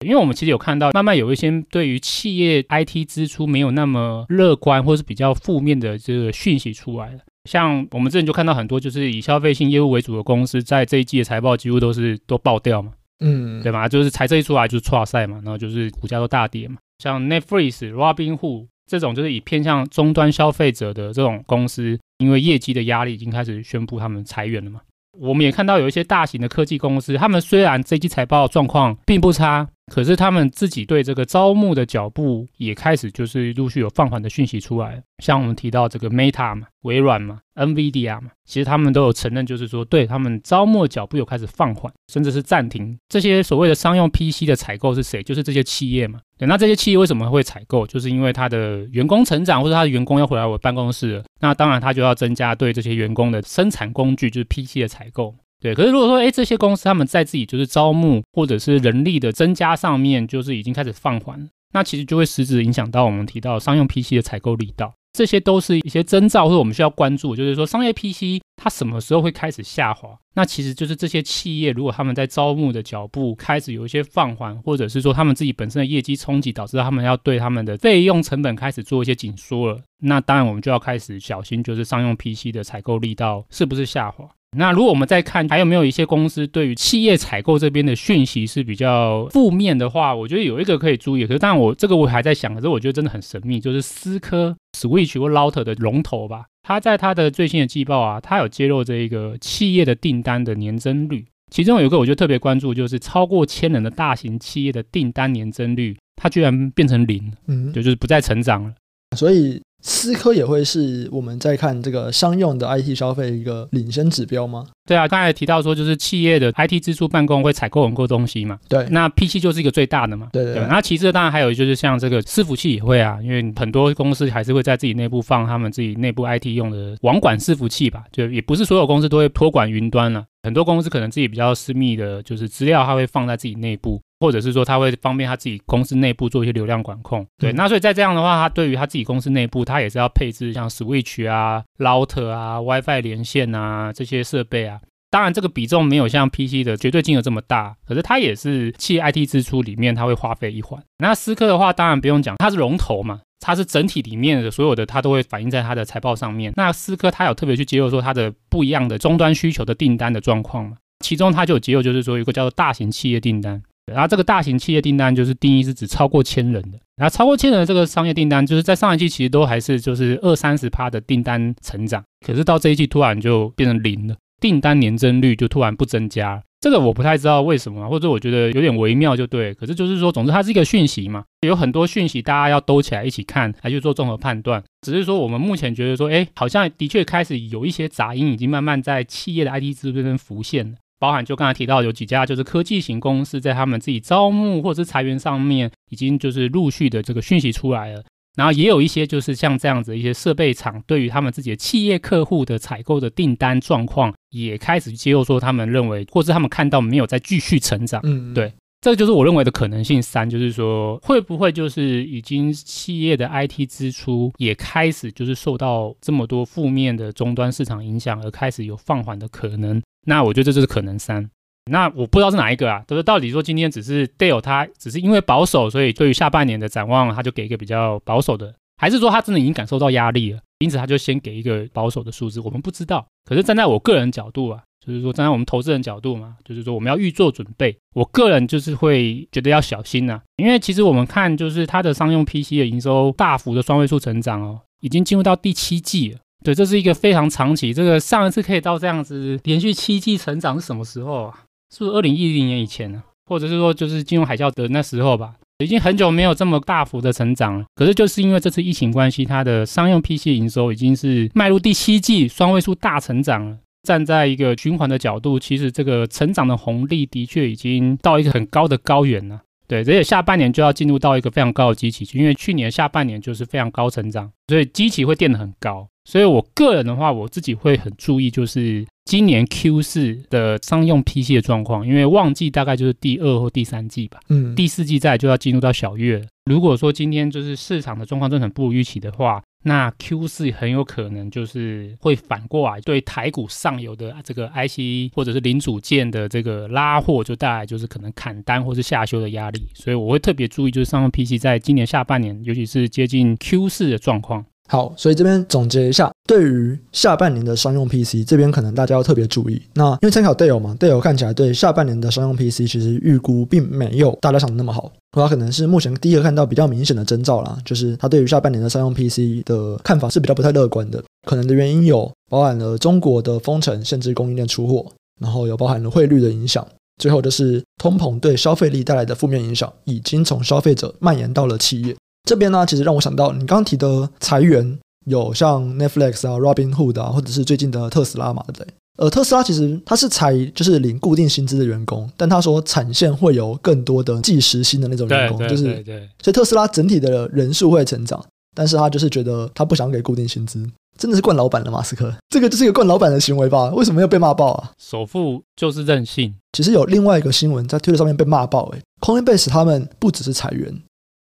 [0.05, 7.19] 因为我们其实有看到，慢慢有一些对于企业 IT 支出没有那么乐观，或是比较负面的这个讯息出来了。
[7.49, 13.89] 像我们之前就看到很多，就是以消费性业务为主的公司，在这一季的财报几乎都是都爆掉嘛，嗯，对吧？
[13.89, 16.77] 就是财报一出来就是挫赛嘛，然后就是股价都大跌嘛。
[16.99, 18.67] 像 Netflix、Robinhood。
[18.91, 24.81] 这种就是以偏向终端消费者的这种公司，因为业绩的压力已经开始宣布他们裁员了嘛。
[25.17, 35.03] 我们也看到有一些大型的科技公司，他们虽然这季财报状况并不差，可是他们自己对这个招募的脚步也开始就是陆续有放缓的讯息出来。
[35.17, 42.97] 像我们提到这个 Meta 嘛、微软嘛、NVIDIA 嘛，其实他们都有承认，就是说对他们招募的脚步有开始放缓，甚至是暂停。
[43.09, 45.21] 这些所谓的商用 PC 的采购是谁？
[45.21, 46.21] 就是这些企业嘛。
[46.37, 47.85] 对，那这些企业为什么会采购？
[47.85, 55.35] 就是因为他的员工成长，或者他的员工要回来我办公室了，那当然他就要增加对这些员工的生产工具，就是 PC 的采购。
[55.61, 64.91] 对，可是如果说，哎，这些公司他们在自己就是招募或者是人力的增加上面，就是已经开始放缓，那其实就会实质影响到我们提到商用 PC 的采购力道。
[65.13, 70.17] 这些都是一些征兆，或者我们需要关注，就是说商业 PC 它什么时候会开始下滑？
[70.33, 84.25] 那其实就是这些企业如果他们在招募的脚步开始有一些放缓，或者是说他们自己本身的业绩冲击导致他们要对他们的费用成本开始做一些紧缩了，那当然我们就要开始小心，就是商用 PC 的采购力道是不是下滑？
[84.57, 91.25] 那如果我们再看还有没有一些公司对于企业采购这边的讯息是比较负面的话，我觉得有一个可以注意。
[91.25, 108.73] 可是当然我这个我还在想，可是我觉得真的很神秘，就是思科 Switch 或 Router 的龙头吧，它在他的最新的季报啊，他有揭露这一个企业的订单的年增率，其中有一个我就特别关注，就是超过千人的大型企业的订单年增率，它居然变成零，嗯，就就是不再成长了，
[109.17, 109.61] 所以。
[109.81, 114.65] 思科也会是我们在看这个商用的 IT 消费一个领先指标吗？
[114.85, 118.59] 对啊，刚才提到说就是企业的 IT 支出办公会采购很多东西嘛。
[118.67, 120.29] 对，那 PC 就是一个最大的嘛。
[120.33, 120.67] 对对，对。
[120.67, 134.01] 那其次当然还有就是像这个伺服器也会啊，因为很多公司还是会在自己内部放他们自己内部 IT 用的网管伺服器吧，就也不是所有公司都会托管云端了啊，很多公司可能自己比较私密的，就是资料它会放在自己内部。
[134.21, 137.51] 或者是说，他会方便他自己公司内部做一些流量管控，对。
[137.53, 144.79] 那所以在这样的话，他对于他自己公司内部，他也是要配置像 Switch 啊、Router 啊、WiFi 连线啊这些设备啊。
[145.09, 150.81] 当然，这个比重没有像 PC 的绝对金额这么大，可是它也是企业 IT 支出里面它会花费一环。
[150.99, 156.53] 那思科的话，当然不用讲，它是龙头嘛，它是整体里面的所有的，它都会反映在它的财报上面。
[156.55, 163.61] 那思科它有特别去揭露说它的不一样的终端需求的订单的状况嘛，其中它就有揭露，就是说有一个叫做大型企业订单。
[163.85, 174.15] 然后这个大型企业订单就是定义是指超过千人的，然后超过千人的这个商业订单，就是在上一季其实都还是就是二三十趴的订单成长，可是到这一季突然就变成零了。
[174.39, 176.41] 订单年增率就突然不增加。
[176.61, 179.53] 这个我不太知道为什么，或者我觉得有点微妙，就对。
[179.55, 184.63] 可是就是说，总之它是一个讯息嘛，有很多讯息大家要兜起来一起看，来去做综合判断。
[184.81, 190.77] 只是说我们目前觉得说，哎，好像的确开始有一些杂音，已经慢慢在企业的 IT 资这边浮现了。
[191.01, 198.03] 包含就刚才提到有几家就是科技型公司在他们自己招募或者是裁员上面，已经就是陆续的这个讯息出来了。
[198.37, 207.99] 然后也有一些就是像这样子一些设备厂，对于他们自己的企业客户的采购的订单状况，也开始揭露说他们认为，或是他们看到没有再继续成长。
[208.03, 219.79] 嗯，对，这就是我认为的可能性三，就是说会不会就是已经企业的 IT 支出也开始就是受到这么多负面的终端市场影响，而开始有放缓的可能。
[220.07, 221.29] 那我觉得这就是可能三。
[221.69, 222.83] 那我不知道是哪一个啊？
[222.87, 232.41] 就是到底说今天只是 Dell 他只是因为保守，所以对于下半年的展望，他就给一个比较保守的，还是说他真的已经感受到压力了，因此他就先给一个保守的数字？
[232.41, 233.05] 我们不知道。
[233.25, 237.77] 可是站在我个人角度啊，就是说站在我们投资人角度嘛，就是说我们要预做准备。
[237.93, 246.19] 我个人就是会觉得要小心呐、啊，因为其实我们看就是它的商用 PC 的营收大幅的双位数成长哦，已经进入到第七季了。
[246.43, 251.43] 对，这是一个非常长期，这个上一次可以到这样子连续七季成长是什么时候啊？
[251.71, 253.03] 是不是二零一零年以前呢？
[253.25, 255.35] 或者是说就是金融海啸的那时候吧？
[255.63, 257.65] 已经很久没有这么大幅的成长了。
[257.75, 263.57] 可是就是因为这次疫情关系，它的商用 PC 营收已经是迈入第七季双位数大成长了。
[263.83, 269.41] 站在一个循环的角度，其实这个成长的红利的确已经到一个很高的高原了。
[269.67, 275.87] 对，而且下半年就要进入到一个非常高的基期，因为去年下半年就是非常高成长，所以基期会垫得很高。
[276.03, 286.21] 所以我个人的话，我自己会很注意，就是今年 Q 四的商用 PC 的状况，因为旺季大概就是第二或第三季吧，嗯，第四季再就要进入到小月。
[286.45, 299.67] 如果说今天就是市场的状况真的很不如预期的话，那 Q 四很有可能就是会反过来对台股上游的这个 IC 或者是零组件的这个拉货，就带来就是可能砍单或是下修的压力。
[299.73, 304.45] 所以我会特别注意，就是商用 PC 在今年下半年，尤其是接近 Q 四的状况。
[304.69, 309.61] 好，所以这边总结一下，对于下半年的商用 PC 这边，可能大家要特别注意。
[309.73, 314.89] 那因为参考 Dell 嘛，Dell 看起来对下半年的商用 PC 其实预估并没有大家想的那么好。
[315.11, 321.03] 它可能是目前第一个看到比较明显的征兆啦，就是他对于下半年的商用 PC 的看法是比较不太乐观的。
[321.27, 326.65] 可能的原因有包含了中国的封城限制供应链出货，然后有包含了汇率的影响，
[326.97, 331.93] 最后就是通膨对消费力带来的负面影响，已经从消费者蔓延到了企业。
[332.23, 338.67] 这边呢，其实让我想到你刚刚提的裁员，有像 Netflix 啊、Robinhood 啊，或者是最近的特斯拉嘛，对不对？
[338.97, 346.09] 呃，特斯拉其实它是裁就是领固定薪资的员工，但他说产线会有更多的计时薪的那种员工，就是对对。
[346.21, 348.23] 所以特斯拉整体的人数会成长，
[348.55, 350.63] 但是他就是觉得他不想给固定薪资，
[350.99, 353.71] 真的是惯老板了马斯克，这个就是一个惯老板的行为吧？
[353.71, 354.71] 为什么要被骂爆啊？
[354.77, 356.35] 首富就是任性。
[356.51, 360.79] 其实有另外一个新闻在推特上面被骂爆，欸，诶，Coinbase 他们不只是裁员。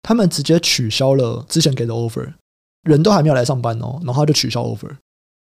[0.08, 2.34] 他们直接取消了之前给的 offer，
[2.84, 4.90] 人都还没有来上班哦，然后他就取消 offer，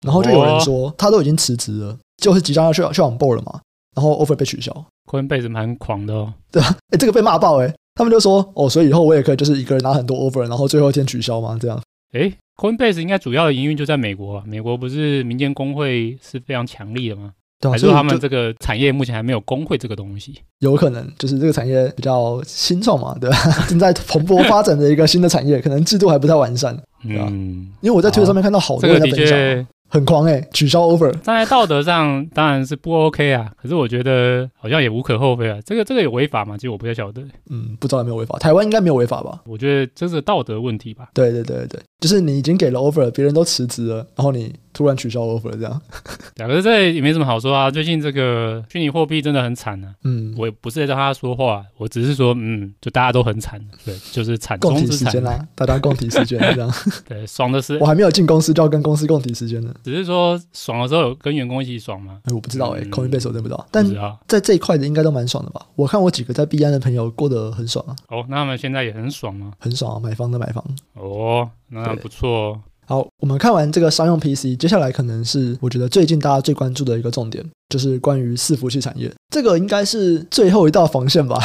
[0.05, 3.59] 然后就有人说他都已经辞职了，就是即将要去去 on board 了嘛，
[3.97, 4.73] 然后 offer 被取消。
[5.11, 11.57] Coinbase 蛮狂的哦，对啊， 哎，这个被骂爆哎，他们就说哦，所以以后我也可以就是一个人拿很多 offer，然后最后一天取消嘛？
[11.59, 11.77] 这样？
[12.13, 17.33] 哎，Coinbase 应该主要的营运就在美国啊，美国不是民间工会是非常强力的吗？
[17.65, 20.35] 对啊，还是他们这个产业目前还没有工会这个东西？
[20.59, 23.37] 有可能就是这个产业比较新创嘛，对吧？
[23.67, 27.27] 正在蓬勃发展的一个新的产业， 可能制度还不太完善，对吧？
[27.29, 29.67] 嗯，因为我在推特上面看到好多人在分享。
[29.87, 35.59] 很狂哎、欸，取消 offer，站在道德上当然是不 OK 啊，可是我觉得好像也无可厚非啊。
[35.63, 36.57] 这个这个有违法吗？
[36.57, 37.21] 其实我不太晓得。
[37.51, 38.37] 嗯，不知道有没有违法。
[38.39, 39.39] 台湾应该没有违法吧？
[39.45, 41.09] 我觉得这是道德问题吧。
[41.13, 45.79] 对对对对，就是你已经给了 offer，别人都辞职了，然后你突然取消 offer 这样。
[46.35, 47.71] 两个这也没什么好说啊。
[47.71, 49.93] 最近这个虚拟货币真的很惨啊。
[50.03, 53.59] 嗯，我也不是在让他说话，我只是说，嗯，就大家都很惨。
[53.85, 54.87] 对，就是惨中之惨。
[54.87, 56.73] 共体时间啦，大家共体时间这样。
[57.07, 59.73] 对，爽的是，我还没有进公司就要跟公司共体时间呢。
[59.83, 62.19] 只是说爽的时候有跟员工一起爽吗？
[62.23, 63.65] 哎，我不知道哎、欸、Coinbase 我真不知道。
[63.71, 63.85] 但
[64.27, 65.65] 在这一块的应该都蛮爽的吧？
[65.75, 67.95] 我看我几个在币安的朋友过得很爽啊。
[68.09, 69.53] 哦，那他们现在也很爽吗？
[69.57, 70.63] 很爽啊，买房的买房。
[70.95, 72.61] 哦，那不错、哦。
[72.87, 79.11] 好，我们看完这个商用 PC，接下来可能是我觉得最近大家最关注的一个重点，就是关于伺服器产业。
[79.29, 81.39] 这个应该是最后一道防线吧？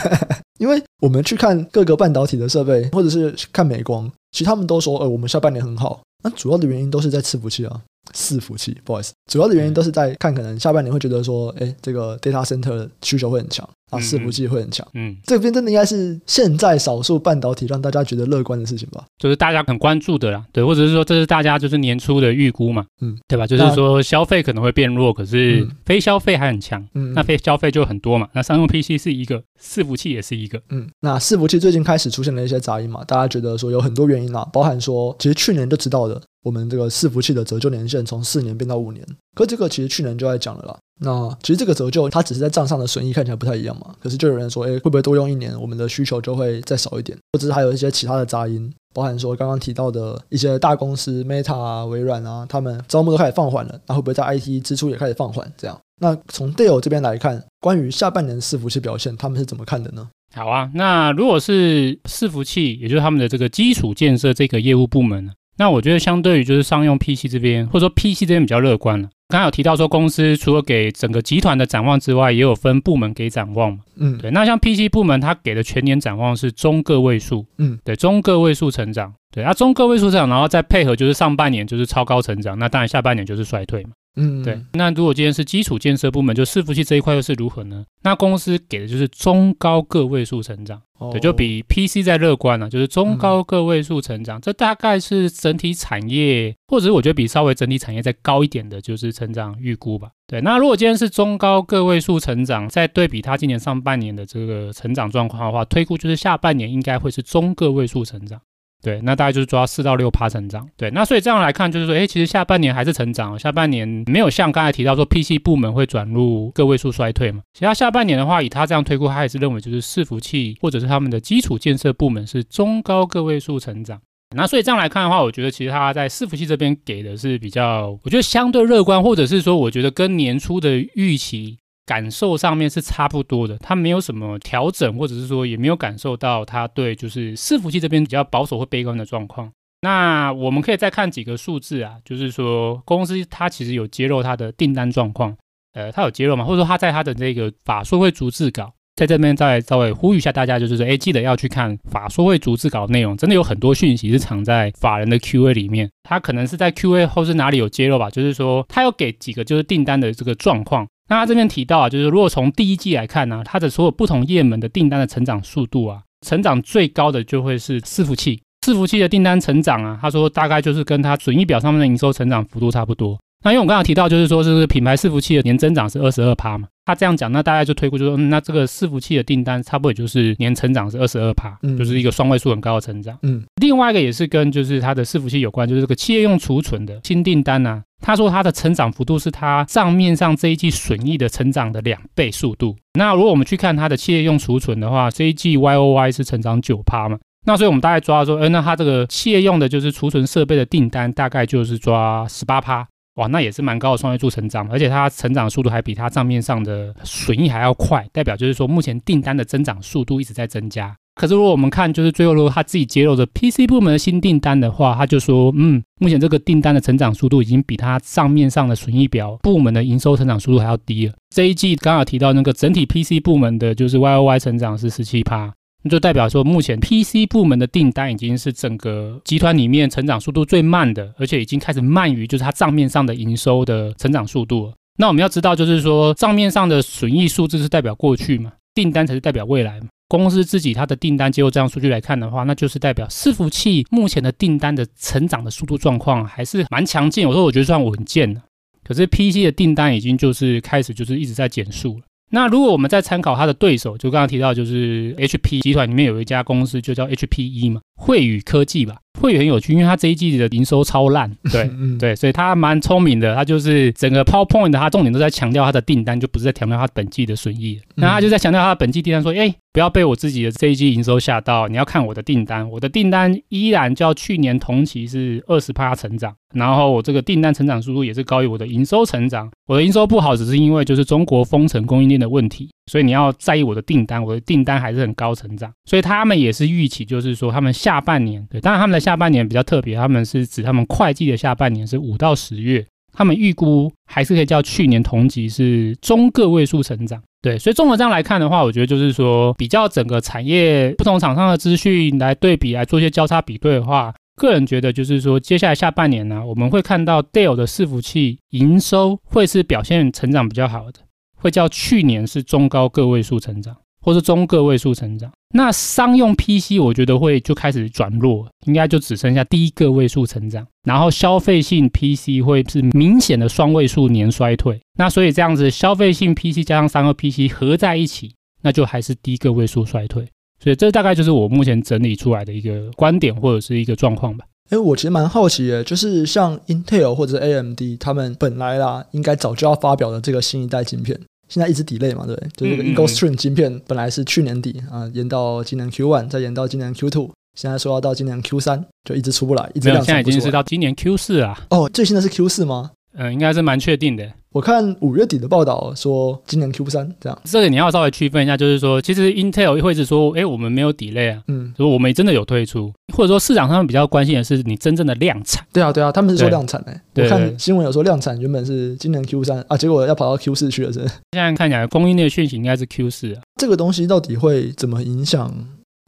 [0.60, 6.00] 因为我们去看各个半导体的设备，或者是看美光，其实他们都说，呃，我们下半年很好。
[6.22, 7.80] 那主要的原因都是在伺服器啊，
[8.14, 14.86] 伺服器，不好意思，主要的原因都是在看可能下半年会觉得说，哎，这个 data center 需求会很强，啊，伺服器会很强。
[14.94, 19.04] 嗯，这边真的应该是现在少数半导体让大家觉得乐观的事情吧？
[19.18, 23.46] 就是大家很关注的啦，对，或者是说这是大家就是年初的预估嘛，嗯，对吧？
[23.46, 28.28] 就是说消费可能会变弱，可是非消费还很强，嗯，那非消费就很多嘛。
[28.32, 36.20] 那商用 PC 是一个，伺服器也是一个，嗯，那伺服器最近开始出现了一些杂音嘛，大家觉得说有很多原因啊，包含说其实去年就知道的。
[36.44, 39.04] 我们这个伺服器的折旧年限从四年变到五年，
[39.34, 40.78] 可这个其实去年就在讲了啦。
[41.00, 47.18] 那其实这个折旧它只是在账上的损益看起来不太一样嘛，可是就有人说，哎，会不会多用一年，我们的需求就会再少一点？
[47.32, 55.50] 或者是还有一些其他的杂音，包含说刚刚提到的一些大公司 Meta 啊、微软啊，他们招募都开始放缓了，那会不会在 IT 支出也开始放缓？
[55.56, 60.08] 这样，那从 Dell 这边来看，关于下半年伺服器表现，他们是怎么看的呢？
[60.34, 65.32] 好啊，那如果是伺服器，也就是他们的这个基础建设这个业务部门呢？
[65.56, 69.08] 那我觉得相对于就是商用 PC 这边，或者说 PC 这边比较乐观了。
[69.28, 73.78] 刚才有提到说，公司除了给整个集团的展望之外，也有分部门给展望嘛。
[73.96, 74.30] 嗯，对。
[74.30, 77.46] 那像 PC 部门，它给的全年展望是中个位数。
[77.58, 79.12] 嗯，对，中个位数成长。
[79.32, 83.90] 对，啊，中个位数成长，然后再配合就是上半年就是超高成长，那当然下半年就是衰退嘛。
[84.16, 84.60] 嗯，对。
[84.74, 87.84] 那如果今天是基础建设部门，就伺服器这一块又是如何呢？
[88.02, 100.10] 那公司给的就是中高个位数成长，哦、对，就比 PC 在乐观了，就是中高个位数成长，嗯、这大概是整体产业，或者是我觉得比稍微整体产业再高一点的，就是成长预估吧。
[100.26, 108.40] 对，那如果今天是中高个位数成长，再对比它今年上半年的这个成长状况的话，推估就是下半年应该会是中个位数成长。
[108.84, 110.68] 对，那大概就是抓四到六趴成长。
[110.76, 117.40] 对，那所以这样来看，就是说，哎，其实下半年还是成长，下半年没有像刚才提到说 PC 部门会转入个位数衰退嘛。
[117.54, 123.98] 其他下半年的话，以他这样推估，他也是认为就是伺服器或者是他们的基础建设部门是中高个位数成长。
[124.36, 131.58] 那所以这样来看的话，我觉得其实他在伺服器这边给的是比较，我觉得相对乐观，或者是说，我觉得跟年初的预期。
[131.86, 139.50] 感受上面是差不多的，他没有什么调整，或者是说也没有感受到他对就是伺服器这边比较保守或悲观的状况。
[139.82, 145.36] 那我们可以再看几个数字啊，就是说公司它其实有揭露它的订单状况，
[145.74, 146.42] 呃，它有揭露吗？
[146.42, 160.88] 或者说它在它的这个法说会逐字稿，在这边再稍微呼吁一下大家，就是说，哎，记得要去看法说会逐字稿内容，真的有很多讯息是藏在法人的 Q&A 里面，它可能是在 Q&A 后是哪里有揭露吧，就是说它有给几个就是订单的这个状况。
[161.08, 168.40] 那他这边提到啊，就是如果从第一季来看呢、啊，它的所有不同业门的订单的成长速度啊，成长最高的就会是伺服器。
[168.66, 173.18] 伺服器的订单成长啊，他说大概就是跟它损益表上面的营收成长幅度差不多。
[173.44, 183.16] 那因为我刚刚提到，就是说是品牌伺服器的年增长是二十二趴嘛，他这样讲，那大概就推估就说，嗯，那这个伺服器的订单差不多也就是年成长是二十二趴，就是一个双位数很高的成长。
[183.22, 187.82] 嗯，另外一个也是跟就是它的伺服器有关，就是这个企业用储存的新订单啊。
[188.00, 192.76] 他说他的成长幅度是他账面上这一季损益的成长的两倍速度。
[192.98, 197.18] 那如果我们去看它的企业用储存的话，这一季 Y O Y 是成长九趴嘛？
[197.46, 210.96] 那所以我们大概抓说，呃，那它这个企业用的就是储存设备的订单大概就是抓十八趴，哇，那也是蛮高的双位数成长，而且它成长速度还比它账面上的损益还要快，代表就是说目前订单的增长速度一直在增加。
[211.14, 221.12] 可是如果我们看，就是最后如果他自己揭露的 PC 部门的新订单的话，他就说，嗯，目前这个订单的成长速度已经比它账面上的损益表部门的营收成长速度还要低了。
[221.30, 225.52] 这一季刚好提到那个整体 PC 部门的就是 YOY 成长是十七趴，
[225.84, 234.72] 那就代表说目前 PC 部门的订单已经是整个集团里面成长速度最慢的，而且已经开始慢于就是它账面上的营收的成长速度了。
[234.96, 239.88] 那我们要知道，就是说账面上的损益数字是代表过去嘛，订单才是代表未来嘛。
[240.08, 247.28] 公司自己它的订单结构这样数据来看的话，那就是代表伺服器目前的订单的成长的速度状况还是蛮强劲。
[247.28, 248.40] 我说我觉得算稳健的，
[248.84, 252.04] 可是 PC 的订单已经就是开始就是一直在减速了。
[252.34, 258.96] 那如果我们再参考它的对手，就刚刚提到就是 HP 集团里面有一家公司就叫 HPE 嘛，惠宇科技吧。
[259.20, 263.34] 会很有趣，因为他这一季的营收超烂，对对，所以他蛮聪明的。
[263.34, 267.80] 他就是整个 PowerPoint 的，它重点都在强调他的订单，就不是在强调他本季的损益。
[267.94, 272.68] 那他就在强调他的本季订单，说：“哎，不要被我自己的这一季营收吓到，你要看我的订单。
[272.68, 279.50] 我的订单依然较去年同期是二十趴成长，然后我这个订单成长速度也是高于我的营收成长。
[279.66, 282.68] 我的营收不好，只是因为就是中国封城供应链的问题。
[282.90, 285.72] 所以你要在意我的订单，我的订单还是很高成长。
[285.84, 289.04] 所以他们也是预期，就是说他们下半年，对，当然他们的。
[289.04, 297.22] 下半年比较特别，他们是指他们会计的下半年是五到十月，他们预估还是可以较去年同期是中个位数成长。
[297.42, 311.00] 对，所以综合这样来看的话，我觉得就是说比较整个产业不同厂商的资讯来对比来做一些交叉比对的话，个人觉得就是说接下来下半年呢、我们会看到 Dell 的伺服器营收会是表现成长比较好的，
[311.44, 313.76] 会较去年是中高个位数成长。
[314.04, 315.32] 或是中个位数成长。
[315.54, 320.66] 那商用 PC 我觉得会就开始转弱，应该就只剩下低个位数成长。
[320.86, 324.78] 然后消费性 PC 会是明显的双位数年衰退。
[324.98, 330.28] 那所以这样子，消费性 PC 加上商用 PC 合在一起，那就还是低个位数衰退。
[330.62, 334.44] 所以这大概就是我目前整理出来的一个观点或者是一个状况吧。
[334.68, 341.18] 哎，我其实蛮好奇的，就是像 Intel 或者 AMD，他们本来啦应该早就要发表的这个新一代晶片，
[341.48, 342.34] 现在一直 delay 嘛，对？
[342.56, 350.14] 就这个 Eagle Stream 晶片本来是去年底啊，延到今年 Q one，再延到今年 Q two，现在说要到今年 Q 三就一直出不来，一直量产不出来。
[350.14, 351.58] 现在已经是到今年 Q 四啊。
[351.70, 352.90] 哦，最新的是 Q 四吗？
[353.16, 354.28] 嗯，应该是蛮确定的。
[354.52, 365.64] 我看五月底的报道说，今年 Q 三这样，这个你要稍微区分一下，就是说，其实 Intel 会是说，哎，我们没有 delay 啊，嗯，说我们真的有推出，或者说市场上比较关心的是你真正的量产。
[365.72, 371.00] 对啊，对啊，他们是说量产哎，我看新闻有说量产原本是今年 Q 三啊，结果要跑到 Q 四去了，是。
[371.32, 375.52] 现在看起来供应链讯息应该是 Q 四啊，这个东西到底会怎么影响？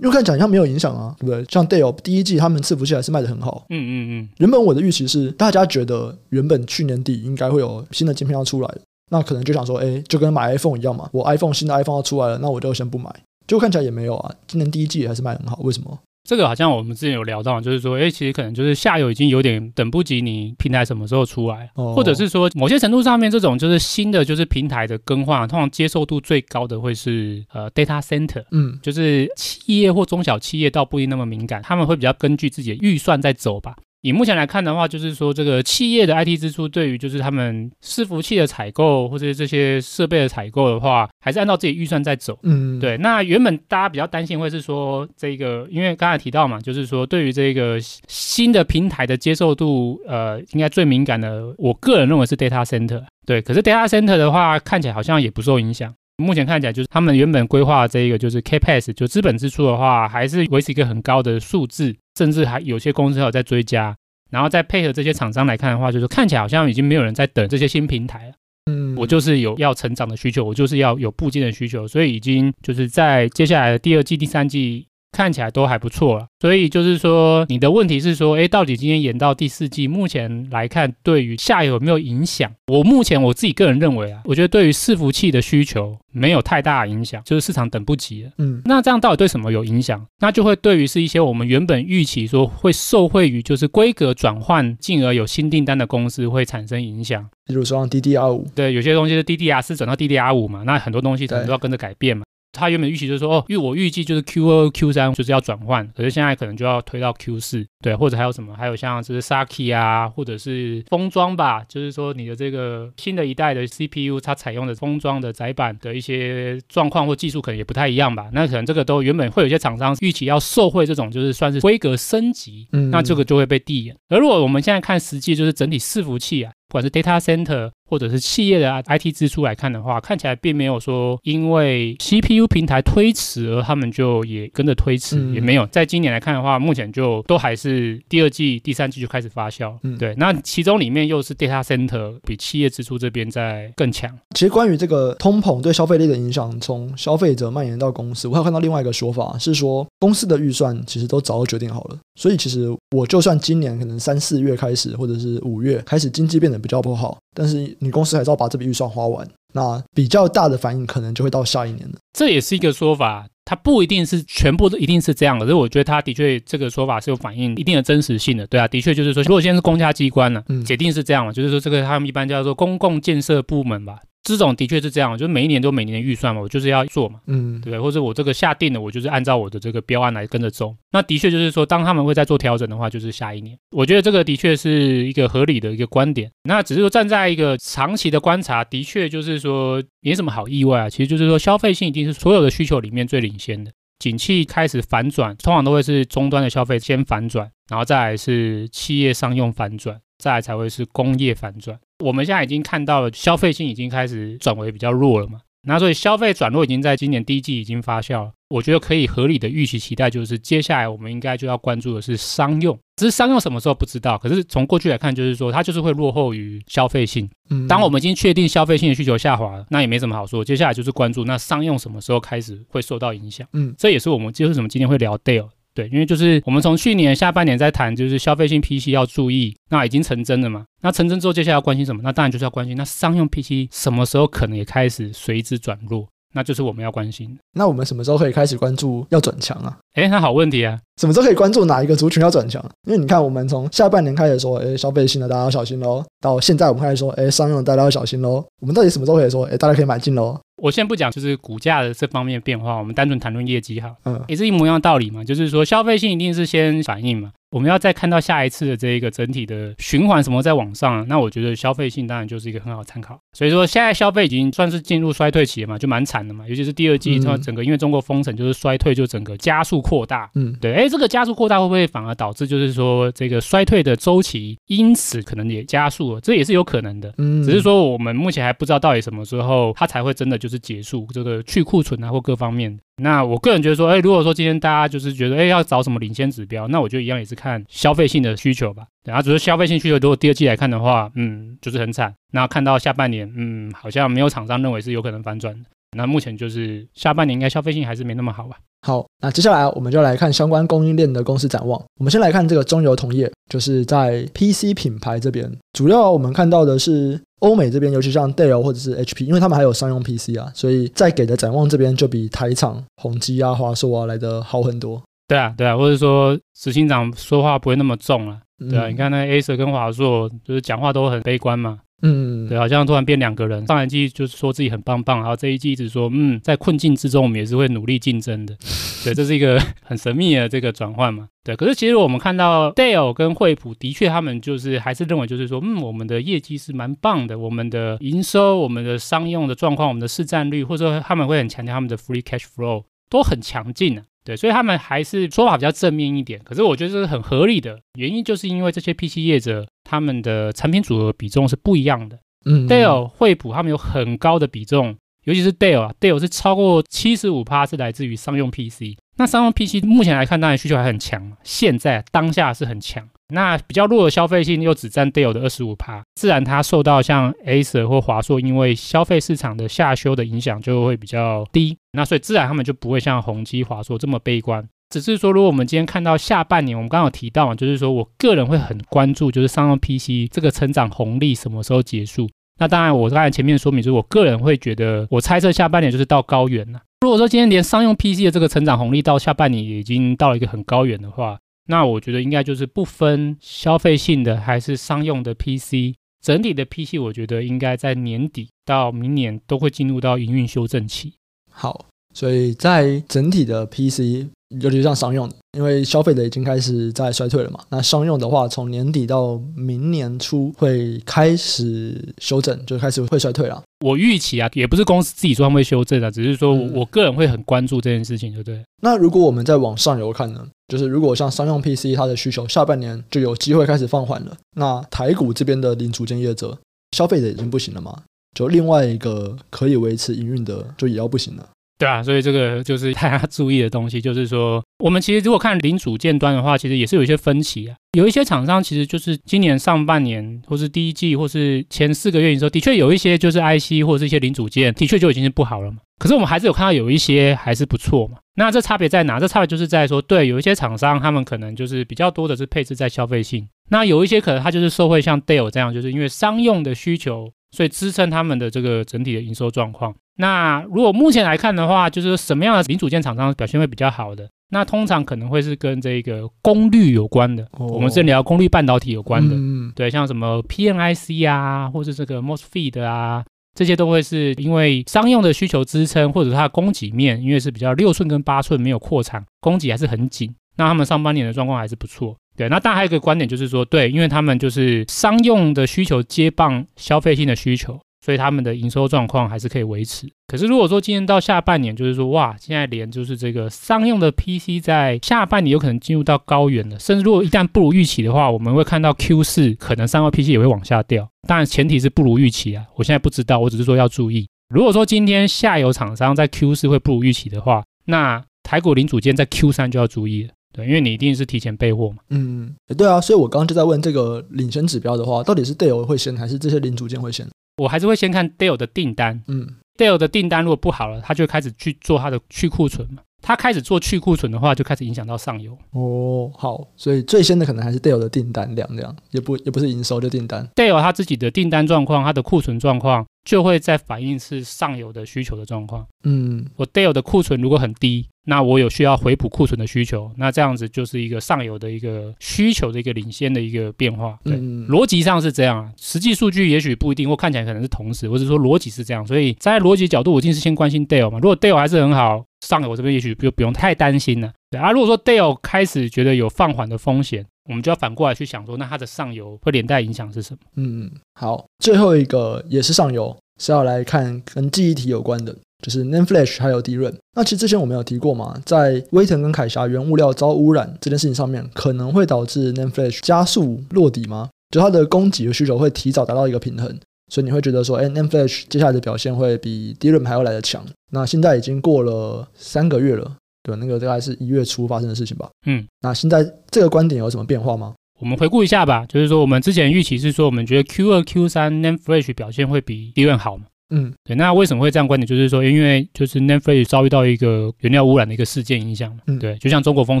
[0.00, 1.44] 因为看起来像没有影响啊，对不对？
[1.48, 3.64] 像 Dale 第一季他们伺服器还是卖的很好。
[3.70, 4.28] 嗯嗯嗯。
[4.38, 8.68] 原本我的预期是，大家觉得原本去年底应该会有新的晶片要出来，
[9.10, 13.14] 那可能就想说，哎，就跟买 iPhone 一样嘛，我 iPhone 新的 iPhone 要出来了，那我就先不买。
[13.46, 15.96] 结果看起来也没有啊，今年第一季还是卖很好，为什么？
[16.26, 33.76] 这个好像我们之前有聊到，就是说，哎，其实可能就是下游已经有点等不及你平台什么时候出来，哦、或者是说某些程度上面，这种就是新的就是平台的更换，通常接受度最高的会是呃 data center，嗯，就是企业或中小企业倒不一定那么敏感，他们会比较根据自己的预算在走吧。
[34.04, 42.38] 以目前来看的话，就是说这个企业的 IT 支出对于就是他们伺服器的采购或者这些设备的采购的话，还是按照自己预算在走。
[42.42, 42.98] 嗯，对。
[42.98, 53.02] 那原本大家比较担心会是说这个，因为刚才提到嘛，就是说对于这个新的平台的接受度，呃，应该最敏感的，我个人认为是 data center。
[53.24, 55.90] 对，可是 data center 的话，看起来好像也不受影响。
[56.18, 61.96] 目前看起来就是他们原本规划的这一个就是 CapEx，就资本支出的话，还是维持一个很高的数字。
[62.16, 63.96] 甚至还有些公司还有在追加，
[64.30, 68.34] 然后再配合这些厂商来看的话，就是看起来好像已经没有人在等这些新平台了。
[68.70, 74.86] 嗯，我就是有要成长的需求，我就是要有部件的需求，所以已经就是在接下来的第二季、第三季。
[75.14, 82.50] 看起来都还不错了，所以就是说，你的问题是说，哎，到底今天演到第四季，目前来看，对于下游有没有影响？
[82.66, 88.30] 我目前我自己个人认为啊，我觉得对于伺服器的需求没有太大的影响，就是市场等不及了。
[88.38, 90.04] 嗯，那这样到底对什么有影响？
[90.18, 97.24] 那就会对于是一些我们原本预期说会受惠于就是规格转换，进而有新订单的公司会产生影响。
[97.46, 102.24] 比如说 DDR 五，对，有些东西是 DDR 四转到 DDR 五嘛，那很多东西可能都要跟着改变嘛。
[102.54, 123.96] 他原本预期就是说，哦，因为我预计就是 Q 二、Q 三就是要转换，可是现在可能就要推到 Q 四，对，或者还有什么，还有像就是 Saki 啊，或者是封装吧，就是说你的这个新的一代的 CPU，它采用的封装的载板的一些状况或技术可能也不太一样吧，那可能这个都原本会有一些厂商预期要受惠这种，就是算是规格升级，嗯，那这个就会被递延。
[124.08, 126.52] 而如果我们现在看实际，就是整体伺服器啊。
[126.66, 135.66] 不管是 data center 或者是企业的 IT 支出来看的话，看起来并没有说因为 CPU 平台推迟而他们就也跟着推迟，嗯、也没有。
[135.66, 139.74] 在今年来看的话，目前就都还是第二季、第三季就开始发酵。
[139.82, 140.14] 嗯，对。
[140.16, 144.10] 那其中里面又是 data center 比企业支出这边在更强。
[144.34, 151.98] 其实关于这个通膨对消费力的影响，从消费者蔓延到公司，我还有看到另外一个说法是说，公司的预算其实都早就决定好了。
[152.16, 161.94] 所以其实我就算今年可能三四月开始，或者是五月开始经济变得比较不好，但是你公司还是要把这笔预算花完，那比较大的反应可能就会到下一年了。
[162.12, 168.46] 这也是一个说法，它不一定是全部都一定是这样的，可是我觉得它的确这个说法是有反映一定的真实性的。
[168.46, 173.98] 对啊，的确就是说，如果现在是公家机关呢，嗯，铁定是这样嘛，就是说这个他们一般叫做公共建设部门吧。
[174.24, 177.80] 这种的确是这样，就是每一年都每年的预算嘛，我就是要做嘛，嗯，对不对？
[177.80, 180.74] 或者我这个下定了，我就是按照我的这个标案来跟着走。
[180.92, 183.56] 那的确就是说，当他们会在做调整的话，就是下一年。
[183.70, 186.30] 我觉得这个的确是一个合理的一个观点。
[186.44, 190.88] 那只是说站在一个长期的观察，的确就是说没什么好意外啊。
[190.88, 193.70] 其实就是说，消费性一定是所有的需求里面最领先的。
[193.98, 199.98] 景气开始反转，通常都会是终端的消费先反转，然后再来是企业商用反转。
[200.18, 201.78] 再来才会是工业反转。
[202.04, 208.32] 我们现在已经看到了消费性已经开始转为比较弱了嘛，那所以消费转弱已经在今年第一季已经发酵了。
[208.50, 212.78] 我觉得可以合理的预期期待，就是接下来我们应该就要关注的是商用。
[212.96, 217.28] 只是商用什么时候不知道，可是从过去来看，就是说它就是会落后于消费性。
[217.50, 220.44] 嗯，当我们已经确定消费性的需求下滑了，那也没什么好说。
[220.44, 223.44] 接下来就是关注那商用什么时候开始会受到影响。
[223.54, 225.48] 嗯，这也是我们就是什么今天会聊 Dell。
[225.74, 230.64] 对，因为就是我们从去年下半年在谈，就是消费性 PC 要注意，那已经成真了嘛。
[230.82, 232.00] 那成真之后，接下来要关心什么？
[232.02, 236.06] 那当然就是要关心那商用 PC 什么时候可能也开始随之转弱。
[236.36, 237.38] 那就是我们要关心。
[237.52, 239.78] 那我们什么时候可以开始关注要转强啊？
[239.94, 240.76] 哎，那好问题啊！
[241.00, 242.60] 什么时候可以关注哪一个族群要转强？
[242.88, 248.44] 因为你看，我们从下半年开始说，哎，消费性的大家要小心喽，到现在我们开始说，哎，商用的大家要小心喽。
[248.60, 250.36] 我们到底什么时候可以说，哎，大家可以买进喽？
[250.64, 257.34] 我先不讲，就是股价的这方面变化，我们单纯谈论业绩哈，嗯，也是一模一样的道理嘛，就是说消费性一定是先反应嘛。
[257.54, 263.16] 我们要再看到下一次的这一个整体的循环什么在往上，那我觉得消费性当然就是一个很好参考。
[263.32, 266.44] 所以说现在消费已经算是进入衰退期了嘛，就蛮惨的嘛。
[266.48, 270.28] 尤其是第二季，它整个因为中国封城就是衰退，就整个加速扩大。
[270.34, 276.20] 嗯，对，哎，这个加速扩大会不会反而导致就是说这个衰退的周期因此可能也加速了？
[276.20, 277.14] 这也是有可能的。
[277.18, 282.76] 嗯，只是说我们目前还不知道到底什么时候它才会真的就是结束这个去库存啊或各方面。
[283.02, 288.84] 那我个人觉得说，哎，如果说今天大家就是觉得，哎，要找什么领先指标，那我觉得一样也是看消费性的需求吧。
[289.04, 292.14] 然后只是消费性需求，如果第二季来看的话，嗯，就是很惨。
[292.32, 295.68] 那看到下半年，嗯，好像没有厂商认为是有可能反转的。
[295.96, 298.56] 那目前就是下半年应该消费性还是没那么好吧。
[298.86, 301.80] 好，那接下来我们就来看相关供应链的公司展望。
[301.98, 307.20] 我们先来看这个中油同业，就是在 PC 品牌这边，主要我们看到的是。
[307.44, 315.02] 欧美这边，尤其像 Dell 或者是 HP，因为他们还有商用 PC 啊，所以在给的展望这边就比台厂宏基啊、华硕啊来的好很多。
[315.28, 318.38] 对啊，对啊，或者说执行长说话不会那么重啊。
[318.70, 321.80] 对啊，你看那 Acer 跟华硕，就是讲话都很悲观嘛。
[322.06, 323.66] 嗯，对，好像突然变两个人。
[323.66, 328.54] 上一季就是说自己很棒棒，然后这一季一直说，嗯，在困境之中，我们也是会努力竞争的。
[329.02, 331.28] 对，这是一个很神秘的这个转换嘛。
[331.42, 344.04] 对，可是其实我们看到 Dell 跟惠普的确，他们就是还是认为就是说，嗯，我们的业绩是蛮棒的，我们的营收、我们的商用的状况、我们的市占率，或者说他们会很强调他们的 free cash flow 都很强劲啊。
[344.24, 346.40] 对，所以他们还是说法比较正面一点。
[346.42, 352.18] 可是我觉得这是很合理的原因，就是因为这些 PC 业者他们的产品组合比重是不一样的。
[352.46, 358.96] 嗯，Dale、惠普他们有很高的比重，尤其是 Dale 啊，Dale 是超过七十五趴是来自于商用 PC。
[359.16, 363.08] 那商用 PC 目前来看，当然需求还很强，现在当下是很强。
[363.28, 371.76] 那比较弱的消费性又只占 Dell 的二十五趴，自然它受到像 Acer 或华硕因为消费市场的下修的影响就会比较低。
[371.92, 374.68] 那所以自然他们就不会像宏基、华硕这么悲观。
[374.90, 382.28] 只是说，如果我们今天看到下半年，我们刚刚有提到嘛，就是说我个人会很关注，就是商用 PC 这个成长红利什么时候结束。
[382.60, 386.80] 那当然，我刚才前面说明，就是我个人会觉得，我猜测下半年就是到高原了。
[387.00, 401.14] 如果说今天连商用 PC 的这个成长红利到下半年也已经到了一个很高原的话，那我觉得应该就是不分消费性的还是商用的 PC，整体的 PC，我觉得应该在年底到明年都会进入到营运修正期。
[401.50, 401.86] 好。
[402.16, 404.28] 所以在整体的 PC，
[404.60, 407.58] 尤其是像商用的，因为消费的已经开始在衰退了嘛。
[407.70, 413.60] 那商用的话，从年底到明年初会开始修正，就开始会衰退了。
[413.84, 418.62] 我预期啊，也不是公司自己说他们会修正的，只是说我个人会很关注这件事情，对不对？
[418.80, 420.46] 那如果我们再往上游看呢？
[420.68, 426.58] 就是如果像商用 PC 它的需求下半年就有机会开始放缓了，那台股这边的零组件业者
[426.92, 428.02] 消费者已经不行了嘛？
[428.34, 431.48] 就另外一个可以维持营运的，就也要不行了。
[431.76, 437.74] 对啊，所以这个就是大家注意的东西，就是说，我们其实如果看零组件端的话，其实也是有一些分歧啊。
[437.98, 445.78] 有一些厂商其实就是今年上半年，或是第一季，或是前四个月的时候，的确有一些就是 IC 或者是一些零组件，的确就已经是不好了嘛。
[445.98, 448.18] 可是我们还是有看到有一些还是不错嘛。
[448.36, 449.18] 那这差别在哪？
[449.18, 457.32] 这差别就是在说，对，有一些厂商他们可能就是比较多的是配置在消费性，那有一些可能它就是受惠像 Dell 这样，就是因为商用的需求。
[457.54, 459.94] 所以支撑他们的这个整体的营收状况。
[460.16, 464.28] 那如果目前来看的话，就是什么样的零组件厂商表现会比较好的？
[464.50, 467.42] 那通常可能会是跟这个功率有关的。
[467.52, 469.34] 哦、我们是聊功率半导体有关的。
[469.34, 473.24] 嗯，对，像什么 PNIC 啊，或是这个 MOSFET 啊，
[473.54, 480.32] 这些都会是因为商用的需求支撑，或者它的供给面，因为是比较六寸跟八寸没有扩产，供给还是很紧。
[480.56, 482.16] 那他们上半年的状况还是不错。
[482.36, 490.08] 对，那当然还有一个观点就是说，对，因为他们就是商用的需求接棒消费性的需求，所以他们的营收状况还是可以维持。
[490.26, 501.08] 可是如果说今年到下半年，就是说哇，现在连就是这个商用的 PC 在下半年有可能进入到高原了，甚至如果一旦不如预期的话，我们会看到 Q 四可能商用 PC 也会往下掉。
[501.28, 504.26] 当然前提是不如预期啊，我现在不知道，我只是说要注意。
[504.52, 510.30] 如果说今天下游厂商在 Q 四会不如预期的话，那台股零组件在 Q 三就要注意了。
[510.54, 511.96] 对，因为你一定是提前备货嘛。
[512.10, 517.28] 嗯，对啊，所以我刚刚就在问这个领先指标的话，到底是 Dell 会先，还是这些零组件会先？
[517.60, 519.20] 我还是会先看 Dell 的订单。
[519.26, 523.02] 嗯，Dell 的订单如果不好了，他就开始去做他的去库存嘛。
[523.20, 525.56] 他开始做去库存的话，就开始影响到上游。
[525.72, 530.46] 哦，好，所以最先的可能还是 Dell 的订单量，这样也不也不是营收就订单。
[530.54, 533.04] Dell 他自己的订单状况，他的库存状况。
[533.24, 535.86] 就会在反映是上游的需求的状况。
[536.02, 544.18] 嗯，我 Dell 的库存如果很低，那我有需要回补库存的需求，那这样子就是一个上游的一个需求的一个领先的一个变化。
[544.24, 549.06] 对，嗯、逻辑上是这样啊，实际数据也许不一定，或看起来可能是同时，或者说逻辑是这样。
[549.06, 551.18] 所以在逻辑角度，我一定是先关心 Dale 嘛。
[551.18, 554.32] 如果 Dale 还是很好，上游这边也许就不用太担心了。
[554.50, 557.26] 对啊，如果说 Dale 开始觉得有放缓的风险。
[557.46, 560.38] 我们就要反过来去想说，那它的上游会连带影响是什么？
[560.56, 566.94] 嗯，好，最后一个也是上游，是要来看跟记忆体有关的，就是 NAND Flash 还有 DRAM。
[567.16, 574.28] 那其实之前我们有提过嘛，在威腾跟凯霞原物料遭污染这件事情上面，可能会导致 NAND Flash 加速落底吗？
[574.50, 576.78] 就它的供给和需求会提早达到一个平衡，
[577.10, 580.62] 所以你会觉得说，哎，NAND Flash 接下来的表现会比 DRAM 还要来得强。
[580.92, 583.16] 那现在已经过了三个月了。
[583.42, 585.28] 对，那个大概是一月初发生的事情吧。
[585.46, 587.74] 嗯，那现在这个观点有什么变化吗？
[588.00, 593.44] 我们回顾一下吧，就是说我们之前预期是说，我们觉得 Q 二、Q 三 NAND Flash 表现会比 DRAM 好嘛。
[593.70, 594.14] 嗯，对。
[594.16, 595.06] 那为什么会这样观点？
[595.06, 598.96] 就是说，因为就是 Flash 遭遇到一个原料污染的一个事件影响。
[599.06, 600.00] 嗯，对，就像中国封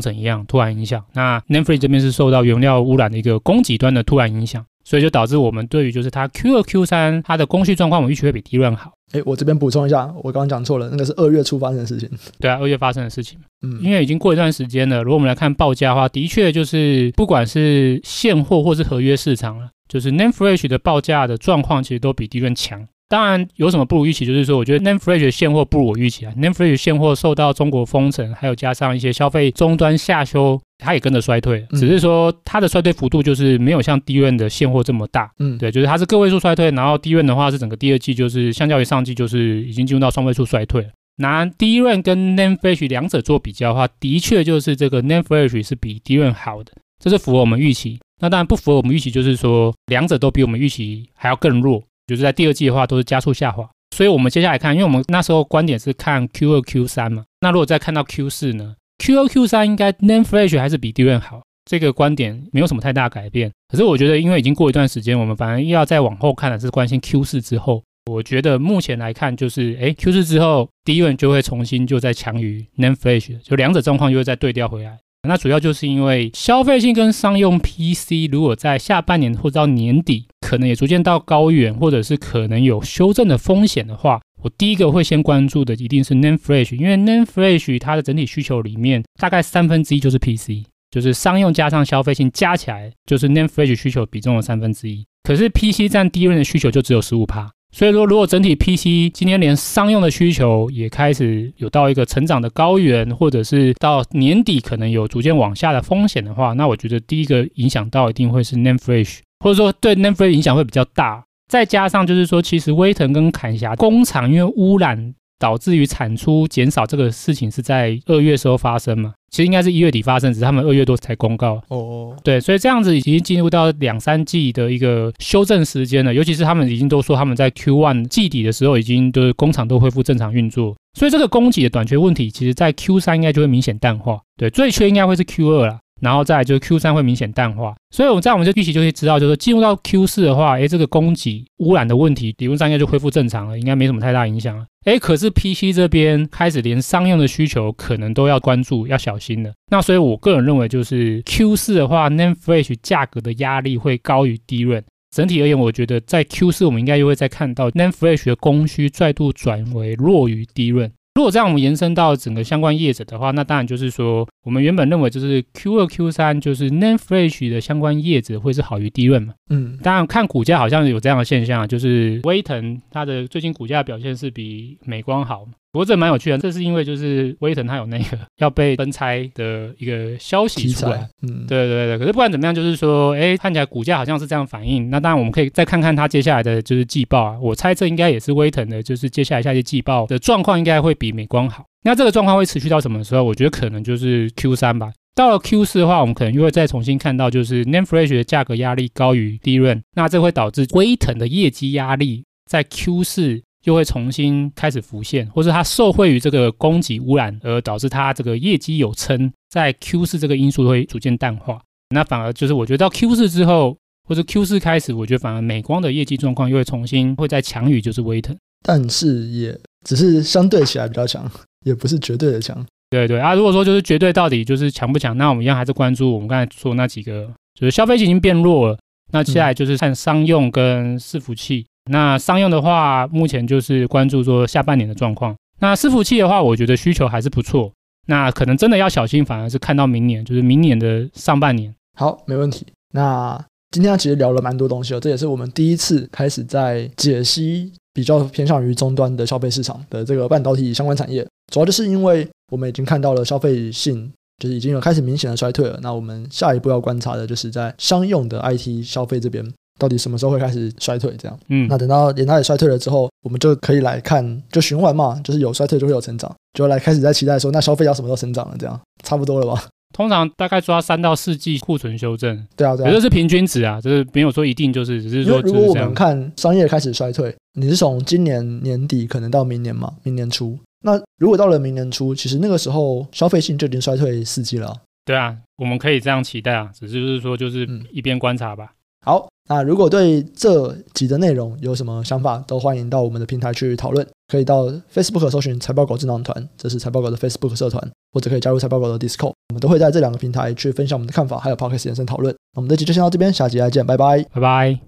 [0.00, 1.04] 城一样，突然影响。
[1.12, 4.64] 那 Flash 这边是受到原料污染的一个供给端的突然影响。
[4.86, 8.92] 所以就导致我们对于就是它 Q 二 Q 三它的供需状况，我们预期会比 DRAM 好。
[9.12, 12.06] 哎，我这边补充一下，我刚刚讲错了，那个是二月初发生的事情。
[12.38, 13.38] 对啊，二月发生的事情。
[13.62, 15.02] 嗯，因为已经过一段时间了。
[15.02, 22.86] 如果我们来看报价的话，的确就是不管是现货或是合约市场了，就是 Flash 的报价的状况其实都比 DRAM 强。
[23.06, 24.24] 当然，有什么不如预期？
[24.24, 26.32] 就是说，我觉得 Name Flash 现货不如我预期啊。
[26.36, 31.64] Name Flash 现货受到中国封城，还有加上一些消费终端下修，它也跟着衰退。
[31.72, 35.30] 只是说它的衰退幅度就是没有像 DRAM 的现货这么大。
[35.38, 40.84] 嗯，对，就是它是个位数衰退，然后 DRAM 的话是整个第二季就是相较于上季就是已经进入到双位数衰退。
[41.18, 48.00] 拿 DRAM 跟 Name Flash 两者做比较的话，的确就是这个 Name Flash 是比 DRAM 好的，这是符合我们预期。
[48.20, 51.82] 那当然不符合我们预期，就是说两者都比我们预期还要更弱。
[52.06, 63.50] 就是在第二季的话，都是加速下滑，所以我们接下来看，因为我们那时候观点是看 Q 二 Q 三嘛，那如果再看到 Q 四呢？Q 二 Q 三应该 NAND Flash 还是比 DRAM 好，这个观点没有什么太大改变。
[63.68, 67.82] 可是我觉得，因为已经过一段时间，我们反而要再往后看的是关心 Q 四之后。
[68.10, 74.98] 我觉得目前来看，就是哎，Q 四之后，DRAM 就会重新就再强于 NAND Flash，就两者状况又会再对调回来。
[75.26, 97.50] 那主要就是因为消费性跟商用 PC，如果在下半年或者到年底，可能也逐渐到高原，或者是可能有修正的风险的话，我第一个会先关注的一定是 NAND Flash，因为 NAND Flash 它的整体需求里面大概三分之一就是 PC，就是商用加上消费性加起来就是 NAND Flash 需求比重的三分之一，可是 PC 占第一轮的需求就只有十五趴。
[97.74, 111.24] 所以说，如果整体 PC 今天连商用的需求也开始有到一个成长的高原，或者是到年底可能有逐渐往下的风险的话，那我觉得第一个影响到一定会是 NAND Flash，或者说对 NAND Flash 影响会比较大。
[111.48, 115.14] 再加上就是说，其实威腾跟凯霞工厂因为污染。
[115.36, 119.12] 导致于产出减少这个事情是在二月时候发生嘛？
[119.34, 121.60] 其实应该是一月底发生，只是他们二月多才公告。
[121.66, 126.14] 哦，对，所以这样子已经进入到两三季的一个修正时间了。
[126.14, 134.20] 尤其是他们已经都说他们在 Q1 季底的时候已经就是工厂都恢复正常运作，所以这个供给的短缺问题，其实在 Q3 应该就会明显淡化。
[134.36, 135.80] 对，最缺应该会是 Q2 啦。
[136.00, 144.66] 然后再来就是 Q 三会明显淡化，所以我们在我们这预期就会知道，就是进入到 Q 四的话，诶，这个供给污染的问题理论上应该就恢复正常了，应该没什么太大影响了。
[144.84, 149.52] 诶，可是 PC 这边开始连商用的需求可能都要关注，要小心了。
[149.70, 154.84] 那所以我个人认为，就是 Q 四的话，NAND Flash 价格的压力会高于低润。
[155.14, 160.92] 整体而言，我觉得在 Q 四我们应该又会再看到 NAND Flash 的供需再度转为弱于低润。
[161.14, 169.34] 如果这样，我们延伸到整个相关业者的话，那当然就是说，我们原本认为就是 Q 二、Q 三，就是 NAND Flash 的相关业者会是好于 DRAM 嘛。
[169.48, 175.46] 嗯，当然看股价好像有这样的现象，就是威腾它的最近股价表现是比美光好。
[175.74, 181.98] 不过这蛮有趣的，这是因为就是威腾它有那个 要被分拆的一个消息出来，嗯，对对对。
[181.98, 184.88] 可是不管怎么样，就是说，哎，看起来股价好像是这样反应。
[184.88, 191.64] 那当然我们可以再看看它接下来的就是季报啊，我猜测应该也是威腾的，就是接下来下一些季报的状况应该会比美光好。
[191.82, 193.24] 那这个状况会持续到什么时候？
[193.24, 194.92] 我觉得可能就是 Q 三吧。
[195.16, 203.42] 到了 Q 四的话，我们可能又会再重新看到，就是 Name Flash 的价格压力高于 DRAM，那这会导致威腾的业绩压力在 Q 四。
[203.64, 211.58] 就会重新开始浮现，或是它受惠于这个供给污染而导致它这个业绩有撑，在 Q 四这个因素会逐渐淡化。
[211.88, 213.74] 那反而就是我觉得到 Q 四之后，
[214.06, 221.26] 或者 Q 四开始，我觉得反而美光的业绩状况又会重新会再强于就是威腾，但是也只是相对起来比较强，
[221.64, 222.66] 也不是绝对的强。
[222.90, 228.78] 对对啊，如果说就是绝对到底就是强不强，那我们一样还是关注我们刚才说那几个，就是消费性已经变弱了。
[229.10, 231.64] 那接下来就是看商用跟伺服器。
[231.90, 235.34] 那商用的话，目前就是关注说下半年的状况。
[235.60, 237.70] 那伺服器的话，我觉得需求还是不错。
[238.06, 241.74] 那可能真的要小心，反而是看到明年，就是明年的上半年。
[241.96, 242.66] 好，没问题。
[242.92, 251.26] 那今天其实聊了蛮多东西哦，这也是我们第一次开始在解析比较偏向于终端的消费市场的这个半导体相关产业。
[251.52, 255.78] 主要就是因为我们已经看到了消费性就是已经有开始明显的衰退了。
[255.82, 259.44] 那我们下一步要观察的就是在商用的 IT 消费这边。
[259.78, 261.14] 到底什么时候会开始衰退？
[261.18, 268.56] 这样，嗯，那等到连它也衰退了之后，我们就可以来看，就循环嘛，就是有衰退就会有成长，就来开始在期待说，那消费要什么时候成长了？
[268.58, 269.64] 这样差不多了吧？
[269.92, 284.76] 通常大概抓三到四季库存修正，对啊，对啊，也就是平均值啊，就是没有说一定就是，只是说如果我们看商业开始衰退，你是从今年年底可能到明年嘛，明年初，那如果到了明年初，其实那个时候消费性就已经衰退四季了。
[285.04, 288.72] 对啊，我们可以这样期待啊，只是就是说就是一边观察吧。
[289.04, 294.06] 好，那如果对这集的内容有什么想法，都欢迎到我们的平台去讨论。
[294.26, 302.34] 可以到 Facebook 搜寻财报狗智囊团，这是财报狗的 Facebook 社团，或者可以加入财报狗的 Discord，我们都会在这两个平台去分享我们的看法，还有 Podcast 延伸讨论。
[302.56, 304.84] 我们这集就先到这边，下集再见，拜拜，拜拜。